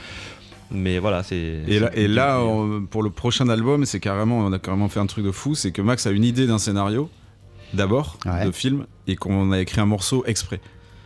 Mais 0.70 0.98
voilà, 0.98 1.22
c'est. 1.22 1.36
Et 1.36 1.78
là, 1.78 1.90
c'est- 1.94 2.00
et 2.02 2.08
là 2.08 2.40
on- 2.40 2.86
pour 2.86 3.02
le 3.02 3.10
prochain 3.10 3.48
album, 3.48 3.84
c'est 3.84 4.00
carrément, 4.00 4.38
on 4.40 4.52
a 4.52 4.58
carrément 4.58 4.88
fait 4.88 5.00
un 5.00 5.06
truc 5.06 5.24
de 5.24 5.30
fou, 5.30 5.54
c'est 5.54 5.70
que 5.72 5.80
Max 5.82 6.06
a 6.06 6.10
une 6.10 6.24
idée 6.24 6.46
d'un 6.46 6.58
scénario, 6.58 7.08
d'abord, 7.74 8.18
Ouais. 8.26 8.44
de 8.46 8.50
film, 8.50 8.86
et 9.06 9.16
qu'on 9.16 9.52
a 9.52 9.60
écrit 9.60 9.80
un 9.80 9.86
morceau 9.86 10.24
exprès. 10.26 10.60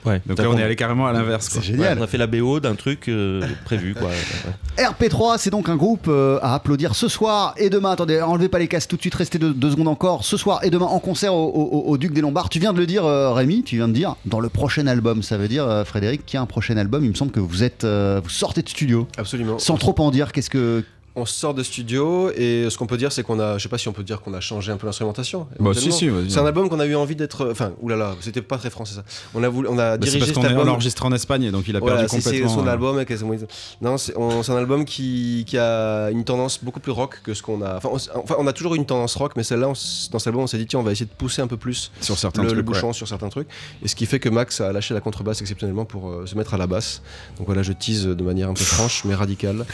Ouais, 0.05 0.21
Donc 0.27 0.39
là, 0.39 0.49
on 0.49 0.57
est 0.57 0.63
allé 0.63 0.77
carrément 0.77 1.07
à 1.07 1.13
l'inverse. 1.13 1.49
C'est 1.51 1.63
génial. 1.63 1.95
Ouais, 1.95 2.01
on 2.01 2.05
a 2.05 2.07
fait 2.07 2.19
la 2.19 2.27
BO 2.27 2.61
d'un 2.61 2.75
truc 2.75 3.09
euh, 3.09 3.43
prévu, 3.65 3.95
quoi. 3.95 4.09
Ouais. 4.09 4.85
RP3, 4.85 5.37
c'est 5.39 5.51
donc 5.51 5.69
un 5.69 5.77
groupe 5.77 6.07
euh, 6.09 6.39
à 6.43 6.55
applaudir 6.55 6.95
ce 6.95 7.09
soir 7.09 7.55
et 7.57 7.71
demain. 7.71 7.91
Attendez, 7.93 8.21
enlevez 8.21 8.49
pas 8.49 8.59
les 8.59 8.69
casques 8.69 8.91
tout 8.91 8.97
de 8.97 9.01
suite, 9.03 9.15
restez 9.15 9.39
deux, 9.39 9.53
deux 9.53 9.71
secondes 9.71 9.89
encore. 9.89 10.25
Ce 10.25 10.37
soir 10.37 10.61
et 10.65 10.71
demain 10.71 10.87
en 10.87 10.99
concert 11.01 11.35
au, 11.35 11.47
au- 11.49 11.85
au 11.91 11.99
Duc 11.99 12.13
des 12.13 12.21
Lombards. 12.21 12.49
Tu 12.49 12.59
viens 12.59 12.73
de 12.73 12.79
le 12.79 12.87
dire, 12.87 13.05
euh, 13.05 13.33
Rémi, 13.33 13.63
tu 13.63 13.77
viens 13.77 13.89
de 13.89 13.93
dire 13.93 14.17
dans 14.25 14.41
le 14.41 14.49
prochain 14.49 14.87
album. 14.87 15.23
Ça 15.23 15.37
veut 15.37 15.49
dire, 15.49 15.65
euh, 15.65 15.85
Frédéric, 15.85 16.25
qu'il 16.27 16.37
y 16.37 16.39
a 16.39 16.43
un 16.43 16.47
prochain 16.47 16.77
album. 16.77 17.05
Il 17.05 17.11
me 17.11 17.15
semble 17.15 17.33
que 17.33 17.41
vous 17.41 17.63
êtes, 17.63 17.85
euh, 17.85 18.21
vous 18.23 18.31
sortez 18.31 18.63
de 18.63 18.69
studio. 18.69 19.07
Absolument. 19.19 19.59
Sans 19.59 19.77
trop 19.77 19.95
en 19.99 20.11
dire, 20.11 20.33
qu'est-ce 20.33 20.51
que. 20.51 20.85
On 21.17 21.27
sort 21.27 21.55
de 21.55 21.65
studio 21.65 22.31
et 22.37 22.69
ce 22.71 22.79
qu'on 22.79 22.87
peut 22.87 22.97
dire, 22.97 23.11
c'est 23.11 23.25
qu'on 23.25 23.41
a, 23.41 23.59
je 23.59 23.63
sais 23.65 23.69
pas 23.69 23.79
si 23.79 23.89
on 23.89 23.93
peut 23.93 24.05
dire 24.05 24.21
qu'on 24.21 24.33
a 24.33 24.41
changé 24.41 24.71
un 24.71 24.77
peu 24.77 24.87
l'instrumentation. 24.87 25.49
Bah, 25.59 25.73
si, 25.75 25.91
si. 25.91 26.09
C'est 26.29 26.39
un 26.39 26.47
album 26.47 26.69
qu'on 26.69 26.79
a 26.79 26.87
eu 26.87 26.95
envie 26.95 27.17
d'être, 27.17 27.49
enfin, 27.51 27.73
oulala, 27.81 28.15
c'était 28.21 28.43
pas 28.43 28.59
très 28.59 28.71
français 28.71 28.95
ça. 28.95 29.03
On 29.35 29.43
a 29.43 29.49
voulu, 29.49 29.67
on 29.69 29.77
a 29.79 29.97
Bah, 29.99 30.07
c'est 30.07 30.13
dirigé 30.19 30.33
parce 30.33 30.47
qu'on 30.47 30.53
album. 30.55 30.69
enregistré 30.69 31.07
en 31.09 31.13
Espagne, 31.13 31.51
donc 31.51 31.65
il 31.67 31.75
a 31.77 31.81
Voilà, 31.81 31.97
perdu 32.03 32.11
c'est- 32.11 32.21
c'est 32.21 32.31
complètement. 32.41 32.63
son 32.63 32.67
euh, 32.69 32.71
album. 32.71 33.01
et 33.01 33.07
qu'est-ce 33.07 33.25
qu'on- 33.25 33.37
Non, 33.81 33.99
c'est 33.99 34.15
c'est 34.43 34.53
un 34.53 34.57
album 34.57 34.85
qui, 34.85 35.45
qui 35.49 35.59
a 35.59 36.11
une 36.11 36.23
tendance 36.25 36.63
beaucoup 36.63 36.79
plus 36.81 36.93
rock 36.93 37.21
que 37.25 37.35
ce 37.35 37.43
qu'on 37.43 37.61
a. 37.63 37.77
Enfin 37.79 37.89
on, 37.93 37.97
s- 37.97 38.11
enfin, 38.15 38.37
on 38.39 38.47
a 38.47 38.53
toujours 38.53 38.75
eu 38.75 38.79
une 38.79 38.87
tendance 38.87 39.17
rock, 39.17 39.33
mais 39.37 39.43
celle-là, 39.43 39.67
dans 39.67 39.75
cet 39.75 40.27
album, 40.29 40.43
on 40.43 40.47
s'est 40.47 40.59
dit 40.59 40.67
tiens, 40.67 40.79
on 40.79 40.85
va 40.85 40.93
essayer 40.93 41.07
de 41.07 41.11
pousser 41.19 41.43
un 41.43 41.49
peu 41.49 41.57
plus 41.57 41.91
sur 42.01 42.17
certains 42.17 42.43
le, 42.43 42.49
trucs. 42.49 42.57
le 42.59 42.63
ouais. 42.63 42.73
bouchon 42.73 42.93
sur 42.93 43.09
certains 43.09 43.31
trucs. 43.31 43.49
Et 43.85 43.89
ce 43.89 43.97
qui 43.97 44.07
fait 44.07 44.21
que 44.21 44.29
Max 44.29 44.61
a 44.61 44.73
lâché 44.73 44.95
la 44.95 45.01
contrebasse 45.01 45.41
exceptionnellement 45.41 45.85
pour 45.87 46.09
euh, 46.09 46.27
se 46.27 46.37
mettre 46.37 46.55
à 46.55 46.57
la 46.57 46.69
basse. 46.69 47.03
Donc 47.37 47.47
voilà, 47.47 47.63
je 47.65 47.73
tease 47.73 48.07
de 48.07 48.23
manière 48.23 48.49
un 48.49 48.55
peu 48.55 48.63
franche 48.65 49.05
mais 49.05 49.17
radicale. 49.17 49.67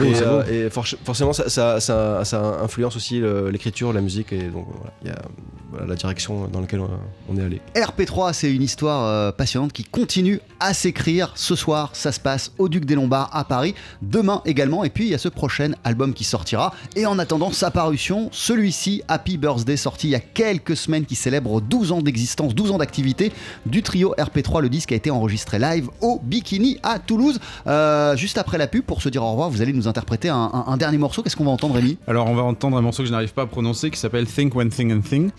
et 0.00 0.14
c'est 0.14 0.22
euh, 0.24 0.44
et 0.66 0.70
for- 0.84 0.98
forcément, 1.04 1.32
ça, 1.32 2.62
influence 2.62 2.96
aussi 2.96 3.20
l'écriture, 3.50 3.92
la 3.92 4.00
musique 4.00 4.32
et 4.32 4.48
donc 4.48 4.66
voilà, 4.68 4.92
il 5.02 5.08
y 5.08 5.10
a 5.10 5.18
la 5.86 5.94
direction 5.94 6.46
dans 6.48 6.60
laquelle 6.60 6.80
on, 7.28 7.36
est 7.36 7.42
allé. 7.42 7.60
RP3, 7.74 8.32
c'est 8.32 8.52
une 8.52 8.62
histoire 8.62 9.04
euh, 9.04 9.32
passionnante 9.32 9.72
qui 9.72 9.84
continue 9.84 10.40
à 10.60 10.74
s'écrire. 10.74 11.32
Ce 11.34 11.56
soir, 11.56 11.90
ça 11.94 12.12
se 12.12 12.20
passe 12.20 12.52
au 12.58 12.68
Duc 12.68 12.84
des 12.84 12.94
Lombards 12.94 13.30
à 13.32 13.44
Paris. 13.44 13.74
Demain 14.02 14.42
également. 14.44 14.84
Et 14.84 14.90
puis, 14.90 15.04
il 15.04 15.10
y 15.10 15.14
a 15.14 15.18
ce 15.18 15.28
prochain 15.28 15.72
album 15.84 16.14
qui 16.14 16.24
sortira. 16.24 16.72
Et 16.96 17.06
en 17.06 17.18
attendant 17.18 17.52
sa 17.52 17.70
parution, 17.70 18.28
celui-ci, 18.32 19.02
Happy 19.08 19.36
Birthday, 19.36 19.76
sorti 19.76 20.08
il 20.08 20.10
y 20.10 20.14
a 20.14 20.20
quelques 20.20 20.76
semaines, 20.76 21.06
qui 21.06 21.16
célèbre 21.16 21.60
12 21.60 21.92
ans 21.92 22.02
d'existence, 22.02 22.54
12 22.54 22.70
ans 22.70 22.78
d'activité 22.78 23.32
du 23.66 23.82
trio 23.82 24.14
RP3. 24.18 24.60
Le 24.60 24.68
disque 24.68 24.92
a 24.92 24.96
été 24.96 25.10
enregistré 25.10 25.58
live 25.58 25.88
au 26.00 26.20
Bikini 26.22 26.78
à 26.82 26.98
Toulouse. 26.98 27.40
Euh, 27.66 28.16
juste 28.16 28.38
après 28.38 28.58
la 28.58 28.66
pub, 28.66 28.84
pour 28.84 29.02
se 29.02 29.08
dire 29.08 29.22
au 29.22 29.30
revoir, 29.32 29.50
vous 29.50 29.62
allez 29.62 29.72
nous 29.72 29.88
interpréter 29.88 30.28
un 30.28 30.73
dernier 30.76 30.98
morceau. 30.98 31.22
Qu'est-ce 31.22 31.36
qu'on 31.36 31.44
va 31.44 31.50
entendre, 31.50 31.74
Rémi? 31.74 31.98
Alors, 32.06 32.26
on 32.28 32.34
va 32.34 32.42
entendre 32.42 32.76
un 32.76 32.82
morceau 32.82 33.02
que 33.02 33.06
je 33.08 33.12
n'arrive 33.12 33.32
pas 33.32 33.42
à 33.42 33.46
prononcer 33.46 33.90
qui 33.90 33.98
s'appelle 33.98 34.26
Think 34.26 34.54
One 34.56 34.68
Thing 34.70 34.92
and 34.92 35.00
Thing. 35.00 35.30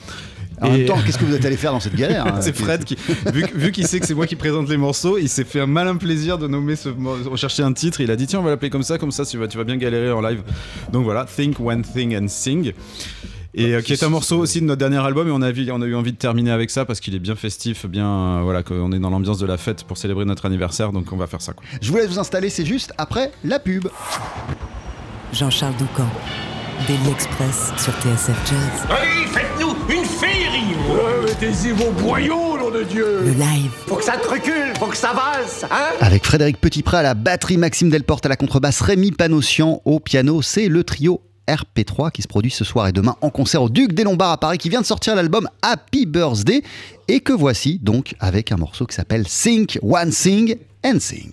En 0.62 0.68
Et- 0.68 0.78
même 0.78 0.86
temps, 0.88 0.98
qu'est-ce 1.06 1.18
que 1.18 1.26
vous 1.26 1.36
êtes 1.36 1.44
allé 1.46 1.58
faire 1.58 1.74
dans 1.74 1.80
cette 1.82 1.96
galère 1.96 2.26
hein 2.28 2.38
c'est 2.42 2.56
Fred 2.56 2.86
qui, 2.86 2.98
vu, 3.56 3.72
qu'il 3.74 3.86
sait 3.88 4.00
que 4.00 4.06
c'est 4.06 4.14
moi 4.14 4.26
qui 4.26 4.38
présente 4.38 4.70
les 4.70 4.78
morceaux, 4.78 5.18
il 5.18 5.28
s'est 5.28 5.44
fait 5.44 5.60
un 5.60 5.66
malin 5.66 5.98
plaisir 5.98 6.38
de 6.38 6.48
nommer 6.48 6.76
ce, 6.78 6.88
rechercher 7.30 7.64
un 7.64 7.74
titre. 7.74 8.00
Il 8.02 8.10
a 8.10 8.16
dit 8.16 8.26
tiens, 8.26 8.40
on 8.40 8.44
va 8.44 8.52
l'appeler 8.52 8.70
comme 8.70 8.84
ça, 8.84 8.98
comme 8.98 9.12
ça, 9.12 9.26
tu 9.26 9.38
vas, 9.38 9.48
tu 9.50 9.58
vas 9.58 9.66
bien 9.66 9.76
galérer 9.78 10.12
en 10.14 10.22
live. 10.22 10.44
Donc 10.94 11.04
voilà, 11.04 11.26
Think 11.26 11.60
One 11.60 11.82
Thing 11.82 12.16
and 12.18 12.28
Sing. 12.30 12.72
Et 13.58 13.74
euh, 13.74 13.82
qui 13.82 13.94
est 13.94 14.04
un 14.04 14.10
morceau 14.10 14.38
aussi 14.40 14.60
de 14.60 14.66
notre 14.66 14.80
dernier 14.80 14.98
album 14.98 15.30
et 15.30 15.32
on 15.32 15.42
a, 15.42 15.50
vu- 15.52 15.70
on 15.72 15.82
a 15.82 15.86
eu 15.86 15.96
envie 15.96 16.12
de 16.12 16.18
terminer 16.18 16.52
avec 16.52 16.70
ça 16.70 16.84
parce 16.84 17.00
qu'il 17.00 17.16
est 17.16 17.20
bien 17.20 17.36
festif, 17.36 17.86
bien 17.86 18.06
euh, 18.08 18.42
voilà, 18.44 18.64
qu'on 18.64 18.92
est 18.92 19.00
dans 19.00 19.10
l'ambiance 19.10 19.38
de 19.40 19.46
la 19.46 19.56
fête 19.58 19.84
pour 19.86 19.98
célébrer 19.98 20.26
notre 20.26 20.46
anniversaire, 20.46 20.92
donc 20.92 21.12
on 21.14 21.18
va 21.18 21.26
faire 21.28 21.42
ça. 21.42 21.54
Quoi. 21.54 21.66
Je 21.82 21.90
vous 21.90 21.96
laisse 21.98 22.10
vous 22.10 22.20
installer, 22.20 22.50
c'est 22.50 22.66
juste 22.66 22.92
après 22.98 23.32
la 23.46 23.60
pub. 23.60 23.88
Jean-Charles 25.36 25.76
Doucan. 25.76 26.08
Daily 26.88 27.10
Express 27.10 27.72
sur 27.78 27.94
TSF 27.94 28.38
Jazz. 28.50 28.88
Allez, 28.90 29.28
faites-nous 29.28 29.76
une 29.94 30.06
féerie 30.06 30.76
Mettez-y 31.26 31.72
vos 31.72 31.92
boyaux, 31.92 32.58
nom 32.58 32.70
de 32.70 32.84
Dieu 32.84 33.22
Le 33.24 33.32
live. 33.32 33.72
Faut 33.88 33.96
que 33.96 34.04
ça 34.04 34.18
te 34.18 34.28
recule, 34.28 34.74
faut 34.78 34.88
que 34.88 34.98
ça 34.98 35.14
valse, 35.14 35.66
hein 35.66 35.96
Avec 36.02 36.26
Frédéric 36.26 36.60
Petitpré 36.60 36.98
à 36.98 37.02
la 37.02 37.14
batterie, 37.14 37.58
Maxime 37.58 37.90
Delporte 37.90 38.26
à 38.26 38.30
la 38.30 38.36
contrebasse, 38.36 38.82
Rémi 38.82 39.12
Panossian 39.12 39.82
au 39.86 40.00
piano, 40.00 40.42
c'est 40.42 40.68
le 40.68 40.84
trio 40.84 41.22
RP3 41.48 42.12
qui 42.12 42.22
se 42.22 42.28
produit 42.28 42.52
ce 42.52 42.64
soir 42.64 42.88
et 42.88 42.92
demain 42.92 43.16
en 43.22 43.30
concert 43.30 43.62
au 43.62 43.70
Duc 43.70 43.94
des 43.94 44.04
Lombards 44.04 44.32
à 44.32 44.38
Paris 44.38 44.58
qui 44.58 44.70
vient 44.70 44.82
de 44.82 44.86
sortir 44.86 45.16
l'album 45.16 45.48
Happy 45.62 46.06
Birthday 46.06 46.62
et 47.08 47.20
que 47.20 47.34
voici 47.34 47.80
donc 47.82 48.16
avec 48.20 48.52
un 48.52 48.58
morceau 48.58 48.86
qui 48.86 48.96
s'appelle 48.96 49.28
Sing 49.28 49.68
One 49.82 50.12
Sing 50.12 50.58
and 50.84 51.00
Sing. 51.00 51.32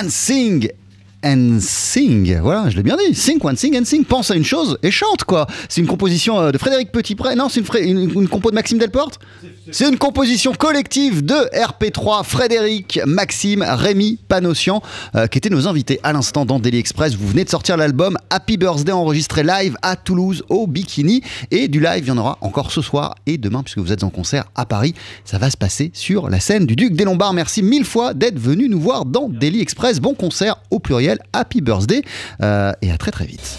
One 0.00 0.08
sing 0.08 0.66
and 1.22 1.62
sing. 1.90 2.38
Voilà, 2.40 2.70
je 2.70 2.76
l'ai 2.76 2.82
bien 2.82 2.96
dit. 2.96 3.14
Sing, 3.14 3.38
one 3.42 3.56
sing 3.56 3.76
and 3.76 3.84
sing. 3.84 4.04
Pense 4.04 4.30
à 4.30 4.36
une 4.36 4.44
chose 4.44 4.78
et 4.82 4.90
chante, 4.90 5.24
quoi. 5.24 5.46
C'est 5.68 5.80
une 5.80 5.86
composition 5.88 6.38
euh, 6.38 6.52
de 6.52 6.58
Frédéric 6.58 6.92
Petitpré. 6.92 7.34
Non, 7.34 7.48
c'est 7.48 7.60
une, 7.80 8.10
une 8.14 8.28
compo 8.28 8.50
de 8.50 8.54
Maxime 8.54 8.78
Delporte 8.78 9.18
C'est 9.72 9.88
une 9.88 9.98
composition 9.98 10.52
collective 10.52 11.24
de 11.24 11.34
RP3, 11.34 12.24
Frédéric, 12.24 13.00
Maxime, 13.06 13.64
Rémi, 13.66 14.18
Panossian, 14.28 14.82
euh, 15.16 15.26
qui 15.26 15.38
étaient 15.38 15.50
nos 15.50 15.66
invités 15.66 15.98
à 16.04 16.12
l'instant 16.12 16.44
dans 16.44 16.60
Daily 16.60 16.78
Express. 16.78 17.14
Vous 17.14 17.26
venez 17.26 17.44
de 17.44 17.50
sortir 17.50 17.76
l'album 17.76 18.16
Happy 18.30 18.56
Birthday 18.56 18.92
enregistré 18.92 19.42
live 19.42 19.76
à 19.82 19.96
Toulouse 19.96 20.44
au 20.48 20.68
Bikini. 20.68 21.22
Et 21.50 21.66
du 21.66 21.80
live, 21.80 22.04
il 22.04 22.08
y 22.08 22.12
en 22.12 22.18
aura 22.18 22.38
encore 22.40 22.70
ce 22.70 22.82
soir 22.82 23.16
et 23.26 23.36
demain, 23.36 23.62
puisque 23.64 23.78
vous 23.78 23.92
êtes 23.92 24.04
en 24.04 24.10
concert 24.10 24.44
à 24.54 24.64
Paris. 24.64 24.94
Ça 25.24 25.38
va 25.38 25.50
se 25.50 25.56
passer 25.56 25.90
sur 25.92 26.30
la 26.30 26.38
scène 26.38 26.66
du 26.66 26.76
Duc 26.76 26.94
des 26.94 27.04
Lombards. 27.04 27.34
Merci 27.34 27.64
mille 27.64 27.84
fois 27.84 28.14
d'être 28.14 28.38
venu 28.38 28.68
nous 28.68 28.80
voir 28.80 29.04
dans 29.06 29.28
Daily 29.28 29.60
Express. 29.60 29.98
Bon 29.98 30.14
concert 30.14 30.56
au 30.70 30.78
pluriel. 30.78 31.18
Happy 31.32 31.60
Birthday. 31.60 31.79
Euh, 32.42 32.72
et 32.82 32.90
à 32.90 32.98
très 32.98 33.10
très 33.10 33.26
vite. 33.26 33.58